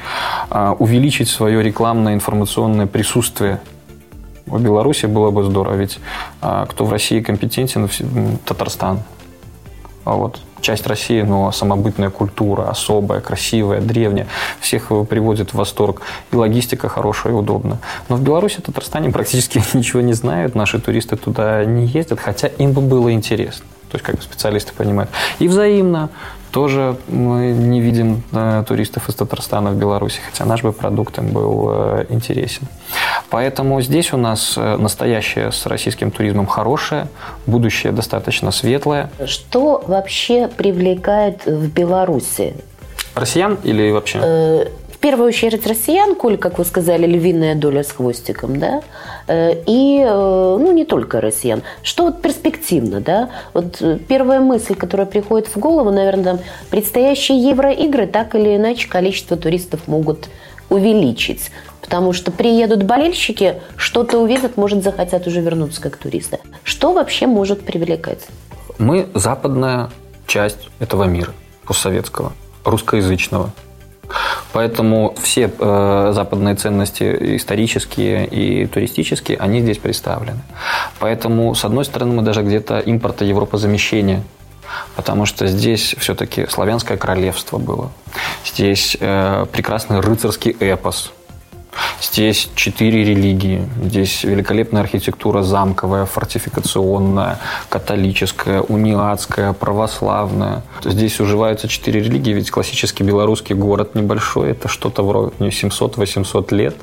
а, 0.51 0.75
увеличить 0.79 1.29
свое 1.29 1.63
рекламное 1.63 2.15
информационное 2.15 2.87
присутствие 2.87 3.61
в 4.47 4.61
Беларуси 4.61 5.07
было 5.07 5.31
бы 5.31 5.45
здорово, 5.45 5.75
ведь 5.75 6.01
а, 6.41 6.67
кто 6.67 6.85
в 6.85 6.93
России 6.93 7.21
компетентен, 7.21 7.89
Татарстан. 8.45 9.03
А 10.05 10.15
вот 10.15 10.41
часть 10.61 10.87
России, 10.87 11.23
но 11.23 11.53
самобытная 11.53 12.11
культура, 12.11 12.69
особая, 12.69 13.21
красивая, 13.21 13.81
древняя, 13.81 14.27
всех 14.61 14.89
приводит 15.09 15.51
в 15.51 15.55
восторг. 15.55 16.03
И 16.33 16.37
логистика 16.37 16.89
хорошая 16.89 17.33
и 17.33 17.37
удобная. 17.37 17.79
Но 18.09 18.17
в 18.17 18.23
Беларуси, 18.23 18.61
Татарстане 18.61 19.11
практически 19.11 19.63
ничего 19.77 20.01
не 20.01 20.13
знают, 20.13 20.55
наши 20.55 20.79
туристы 20.79 21.17
туда 21.17 21.65
не 21.65 21.87
ездят, 21.87 22.21
хотя 22.21 22.49
им 22.49 22.73
бы 22.73 22.81
было 22.81 23.13
интересно. 23.13 23.65
То 23.91 23.97
есть, 23.97 24.05
как 24.05 24.23
специалисты 24.23 24.73
понимают. 24.75 25.11
И 25.39 25.49
взаимно 25.49 26.11
тоже 26.51 26.97
мы 27.09 27.53
не 27.53 27.81
видим 27.81 28.23
э, 28.33 28.65
туристов 28.67 29.09
из 29.09 29.15
Татарстана 29.15 29.71
в 29.71 29.77
Беларуси, 29.77 30.21
хотя 30.31 30.45
наш 30.45 30.63
бы 30.63 30.73
продукт 30.73 31.19
им 31.19 31.29
был 31.29 31.69
э, 31.71 32.07
интересен. 32.09 32.67
Поэтому 33.31 33.81
здесь 33.81 34.13
у 34.13 34.17
нас 34.17 34.55
э, 34.57 34.77
настоящее 34.77 35.53
с 35.53 35.67
российским 35.67 36.11
туризмом 36.11 36.47
хорошее, 36.47 37.09
будущее 37.47 37.93
достаточно 37.93 38.51
светлое. 38.51 39.11
Что 39.27 39.83
вообще 39.87 40.49
привлекает 40.49 41.45
в 41.47 41.73
Беларуси? 41.73 42.55
Россиян 43.15 43.59
или 43.65 43.91
вообще? 43.91 44.21
Э, 44.23 44.65
в 44.93 44.99
первую 44.99 45.29
очередь 45.29 45.65
россиян, 45.67 46.17
коль, 46.17 46.37
как 46.37 46.59
вы 46.59 46.65
сказали, 46.65 47.07
львиная 47.07 47.55
доля 47.55 47.85
с 47.85 47.93
хвостиком, 47.93 48.59
да, 48.59 48.83
э, 49.29 49.63
и, 49.67 50.05
ну, 50.05 50.73
не 50.73 50.85
только 50.85 51.21
россиян. 51.21 51.63
Что 51.85 52.05
вот 52.07 52.21
перспективно, 52.21 53.01
да? 53.01 53.31
Вот 53.55 53.81
первая 54.09 54.41
мысль, 54.41 54.75
которая 54.75 55.07
приходит 55.07 55.47
в 55.47 55.57
голову, 55.57 55.93
наверное, 55.93 56.25
там, 56.25 56.39
предстоящие 56.71 57.39
евроигры 57.39 58.09
так 58.09 58.35
или 58.35 58.57
иначе 58.57 58.89
количество 58.89 59.37
туристов 59.37 59.87
могут 59.87 60.29
увеличить. 60.69 61.51
Потому 61.89 62.13
что 62.13 62.31
приедут 62.31 62.83
болельщики, 62.83 63.63
что-то 63.77 64.19
увидят, 64.19 64.59
может, 64.59 64.85
захотят 64.85 65.27
уже 65.27 65.41
вернуться 65.41 65.81
как 65.81 65.97
туристы. 65.97 66.39
Что 66.63 66.93
вообще 66.93 67.27
может 67.27 67.65
привлекать? 67.65 68.27
Мы 68.77 69.09
западная 69.15 69.89
часть 70.27 70.69
этого 70.81 71.05
мира, 71.05 71.33
постсоветского, 71.65 72.35
русскоязычного. 72.63 73.53
Поэтому 74.53 75.15
все 75.19 75.51
э, 75.59 76.13
западные 76.15 76.57
ценности 76.57 77.37
исторические 77.37 78.27
и 78.27 78.67
туристические, 78.67 79.39
они 79.39 79.63
здесь 79.63 79.79
представлены. 79.79 80.43
Поэтому, 80.99 81.55
с 81.55 81.65
одной 81.65 81.87
стороны, 81.87 82.17
мы 82.17 82.23
даже 82.23 82.43
где-то 82.43 82.81
импорта 82.81 83.25
Европозамещения 83.25 84.23
потому 84.97 85.25
что 85.25 85.47
здесь 85.47 85.97
все-таки 85.99 86.47
славянское 86.47 86.99
королевство 86.99 87.57
было. 87.57 87.91
Здесь 88.45 88.99
э, 89.01 89.47
прекрасный 89.51 90.01
рыцарский 90.01 90.51
эпос– 90.51 91.13
Здесь 92.01 92.49
четыре 92.55 93.05
религии. 93.05 93.69
Здесь 93.83 94.25
великолепная 94.25 94.83
архитектура 94.83 95.43
замковая, 95.43 96.07
фортификационная, 96.07 97.39
католическая, 97.69 98.61
униатская, 98.61 99.53
православная. 99.53 100.63
Здесь 100.85 101.21
уживаются 101.21 101.69
четыре 101.69 102.01
религии, 102.01 102.33
ведь 102.33 102.51
классический 102.51 103.05
белорусский 103.05 103.55
город 103.55 103.95
небольшой, 103.95 104.51
это 104.53 104.69
что-то 104.69 105.03
вроде 105.03 105.35
700-800 105.39 106.55
лет. 106.55 106.77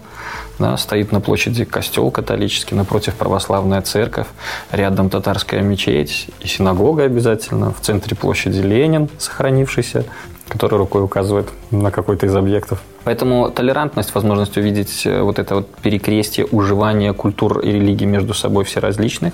Да, 0.57 0.77
стоит 0.77 1.11
на 1.11 1.19
площади 1.19 1.65
костел 1.65 2.09
католический, 2.11 2.77
напротив 2.77 3.15
православная 3.15 3.81
церковь, 3.81 4.27
рядом 4.71 5.09
татарская 5.09 5.61
мечеть 5.61 6.27
и 6.39 6.47
синагога 6.47 7.03
обязательно, 7.03 7.73
в 7.73 7.81
центре 7.81 8.15
площади 8.15 8.59
Ленин, 8.59 9.09
сохранившийся, 9.17 10.05
который 10.47 10.77
рукой 10.77 11.03
указывает 11.03 11.49
на 11.71 11.91
какой-то 11.91 12.27
из 12.27 12.35
объектов. 12.35 12.81
Поэтому 13.03 13.51
толерантность, 13.51 14.15
возможность 14.15 14.57
увидеть 14.57 15.05
э, 15.05 15.21
вот 15.21 15.39
это 15.39 15.55
вот 15.55 15.69
перекрестие 15.75 16.45
уживания 16.47 17.13
культур 17.13 17.59
и 17.59 17.71
религий 17.71 18.05
между 18.05 18.33
собой 18.33 18.63
все 18.63 18.79
различных. 18.79 19.33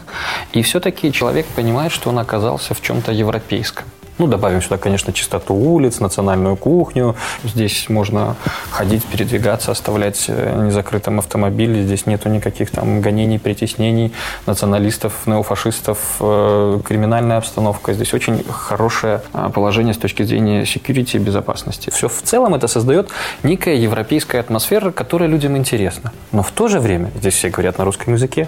И 0.54 0.62
все-таки 0.62 1.12
человек 1.12 1.46
понимает, 1.56 1.92
что 1.92 2.10
он 2.10 2.20
оказался 2.20 2.74
в 2.74 2.82
чем-то 2.82 3.12
европейском. 3.12 3.86
Ну, 4.18 4.28
добавим 4.28 4.62
сюда, 4.62 4.78
конечно, 4.78 5.14
чистоту 5.14 5.54
улиц, 5.56 6.00
национальную 6.00 6.56
кухню. 6.56 7.16
Здесь 7.44 7.90
можно 7.90 8.36
ходить, 8.70 9.04
передвигаться, 9.06 9.72
оставлять 9.72 10.26
э, 10.28 10.66
незакрытым 10.66 11.20
автомобиль. 11.20 11.84
Здесь 11.84 12.06
нету 12.06 12.30
никаких 12.30 12.70
там 12.70 13.02
гонений, 13.02 13.40
притеснений 13.40 14.14
националистов, 14.46 15.26
неофашистов, 15.26 16.18
э, 16.20 16.80
криминальная 16.86 17.38
обстановка. 17.38 17.94
Здесь 17.94 18.14
очень 18.14 18.44
хорошее 18.44 19.22
а, 19.34 19.50
положение 19.50 19.94
с 19.94 19.98
точки 19.98 20.24
зрения 20.24 20.64
security 20.64 21.16
и 21.16 21.20
безопасности. 21.20 21.90
Все 21.90 22.08
в 22.08 22.22
целом 22.22 22.54
это 22.54 22.68
создает 22.68 23.10
некая 23.44 23.76
европейская 23.76 24.40
атмосфера, 24.40 24.92
которая 24.92 25.30
людям 25.30 25.58
интересна. 25.58 26.12
Но 26.32 26.44
в 26.44 26.52
то 26.52 26.68
же 26.68 26.80
время 26.80 27.12
здесь 27.16 27.34
все 27.34 27.50
говорят 27.50 27.78
на 27.78 27.86
русском 27.86 28.14
языке, 28.14 28.48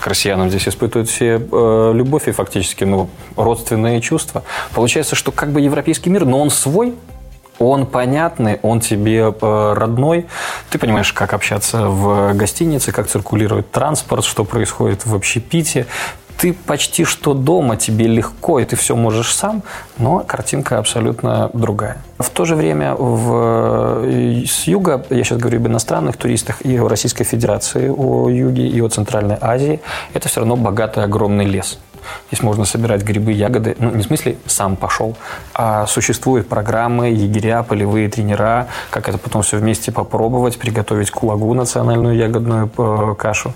к 0.00 0.06
россиянам 0.06 0.48
здесь 0.48 0.68
испытывают 0.68 1.08
все 1.08 1.40
э, 1.40 1.92
любовь 1.94 2.28
и 2.28 2.32
фактически 2.32 2.84
ну, 2.84 3.08
родственные 3.36 4.00
чувства. 4.00 4.42
Получается, 4.74 5.14
что 5.14 5.32
как 5.32 5.50
бы 5.50 5.60
европейский 5.60 6.10
мир, 6.10 6.24
но 6.24 6.40
он 6.40 6.50
свой, 6.50 6.94
он 7.58 7.86
понятный, 7.86 8.58
он 8.62 8.80
тебе 8.80 9.34
э, 9.40 9.72
родной. 9.74 10.26
Ты 10.70 10.78
понимаешь, 10.78 11.12
как 11.12 11.32
общаться 11.32 11.86
в 11.88 12.34
гостинице, 12.34 12.92
как 12.92 13.08
циркулирует 13.08 13.70
транспорт, 13.70 14.24
что 14.24 14.44
происходит 14.44 15.06
в 15.06 15.14
общепите 15.14 15.86
ты 16.38 16.52
почти 16.52 17.04
что 17.04 17.34
дома, 17.34 17.76
тебе 17.76 18.06
легко, 18.06 18.58
и 18.58 18.64
ты 18.64 18.76
все 18.76 18.94
можешь 18.96 19.34
сам, 19.34 19.62
но 19.98 20.20
картинка 20.20 20.78
абсолютно 20.78 21.50
другая. 21.52 22.02
В 22.18 22.30
то 22.30 22.44
же 22.44 22.54
время 22.54 22.94
в, 22.94 24.04
э, 24.04 24.44
с 24.46 24.66
юга, 24.66 25.04
я 25.10 25.24
сейчас 25.24 25.38
говорю 25.38 25.60
об 25.60 25.66
иностранных 25.66 26.16
туристах 26.16 26.62
и 26.62 26.78
о 26.78 26.88
Российской 26.88 27.24
Федерации, 27.24 27.88
о 27.88 28.28
юге 28.28 28.66
и 28.66 28.80
о 28.80 28.88
Центральной 28.88 29.36
Азии, 29.40 29.80
это 30.14 30.28
все 30.28 30.40
равно 30.40 30.56
богатый 30.56 31.04
огромный 31.04 31.44
лес. 31.44 31.78
Здесь 32.28 32.42
можно 32.42 32.64
собирать 32.64 33.02
грибы, 33.02 33.32
ягоды. 33.32 33.76
Ну, 33.78 33.90
не 33.90 34.02
в 34.02 34.06
смысле 34.06 34.36
сам 34.46 34.76
пошел, 34.76 35.16
а 35.54 35.86
существуют 35.86 36.48
программы, 36.48 37.08
егеря, 37.08 37.62
полевые 37.62 38.08
тренера, 38.08 38.68
как 38.90 39.08
это 39.08 39.18
потом 39.18 39.42
все 39.42 39.58
вместе 39.58 39.92
попробовать, 39.92 40.58
приготовить 40.58 41.10
кулагу, 41.10 41.54
национальную 41.54 42.16
ягодную 42.16 42.70
э, 42.76 43.14
кашу. 43.18 43.54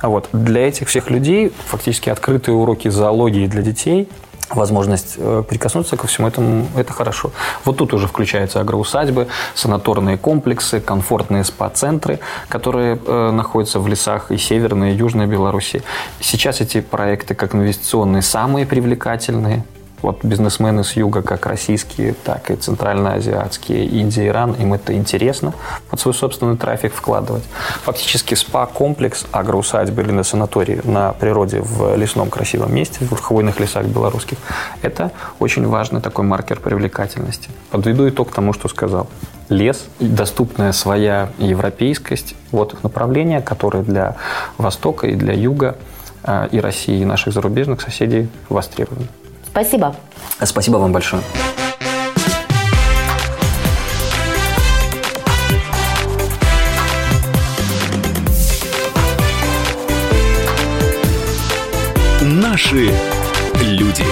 А 0.00 0.08
вот 0.08 0.28
для 0.32 0.68
этих 0.68 0.88
всех 0.88 1.10
людей 1.10 1.52
фактически 1.66 2.10
открытые 2.10 2.54
уроки 2.54 2.88
зоологии 2.88 3.46
для 3.46 3.62
детей– 3.62 4.08
возможность 4.50 5.14
э, 5.18 5.42
прикоснуться 5.48 5.96
ко 5.96 6.06
всему 6.06 6.28
этому, 6.28 6.66
это 6.76 6.92
хорошо. 6.92 7.32
Вот 7.64 7.76
тут 7.76 7.94
уже 7.94 8.06
включаются 8.06 8.60
агроусадьбы, 8.60 9.26
санаторные 9.54 10.16
комплексы, 10.16 10.80
комфортные 10.80 11.44
спа-центры, 11.44 12.20
которые 12.48 12.98
э, 13.04 13.30
находятся 13.30 13.80
в 13.80 13.88
лесах 13.88 14.30
и 14.30 14.38
Северной, 14.38 14.92
и 14.92 14.96
Южной 14.96 15.26
Беларуси. 15.26 15.82
Сейчас 16.20 16.60
эти 16.60 16.80
проекты 16.80 17.34
как 17.34 17.54
инвестиционные 17.54 18.22
самые 18.22 18.66
привлекательные, 18.66 19.64
вот 20.02 20.24
бизнесмены 20.24 20.84
с 20.84 20.92
юга, 20.92 21.22
как 21.22 21.46
российские, 21.46 22.14
так 22.14 22.50
и 22.50 22.56
центральноазиатские, 22.56 23.86
Индия, 23.86 24.28
Иран, 24.28 24.52
им 24.52 24.74
это 24.74 24.94
интересно 24.94 25.54
под 25.90 26.00
свой 26.00 26.14
собственный 26.14 26.56
трафик 26.56 26.92
вкладывать. 26.94 27.44
Фактически 27.84 28.34
спа-комплекс, 28.34 29.24
агроусадьбы 29.32 30.02
или 30.02 30.12
на 30.12 30.22
санатории 30.22 30.80
на 30.84 31.12
природе 31.12 31.60
в 31.60 31.96
лесном 31.96 32.30
красивом 32.30 32.74
месте, 32.74 33.04
в 33.04 33.16
хвойных 33.16 33.58
лесах 33.60 33.86
белорусских, 33.86 34.38
это 34.82 35.12
очень 35.38 35.66
важный 35.66 36.00
такой 36.00 36.24
маркер 36.24 36.60
привлекательности. 36.60 37.48
Подведу 37.70 38.08
итог 38.08 38.30
тому, 38.32 38.52
что 38.52 38.68
сказал. 38.68 39.08
Лес, 39.48 39.84
доступная 40.00 40.72
своя 40.72 41.30
европейскость, 41.38 42.34
вот 42.50 42.82
направления, 42.82 43.40
которые 43.40 43.84
для 43.84 44.16
Востока 44.58 45.06
и 45.06 45.14
для 45.14 45.34
Юга 45.34 45.76
а, 46.24 46.48
и 46.50 46.58
России, 46.58 47.00
и 47.00 47.04
наших 47.04 47.32
зарубежных 47.32 47.80
соседей 47.80 48.28
востребованы. 48.48 49.06
Спасибо. 49.56 49.96
Спасибо 50.42 50.76
вам 50.76 50.92
большое. 50.92 51.22
Наши 62.20 62.92
люди. 63.62 64.04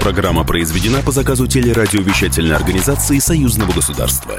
Программа 0.00 0.42
произведена 0.42 1.02
по 1.02 1.12
заказу 1.12 1.46
телерадиовещательной 1.46 2.56
организации 2.56 3.18
Союзного 3.18 3.72
государства. 3.72 4.38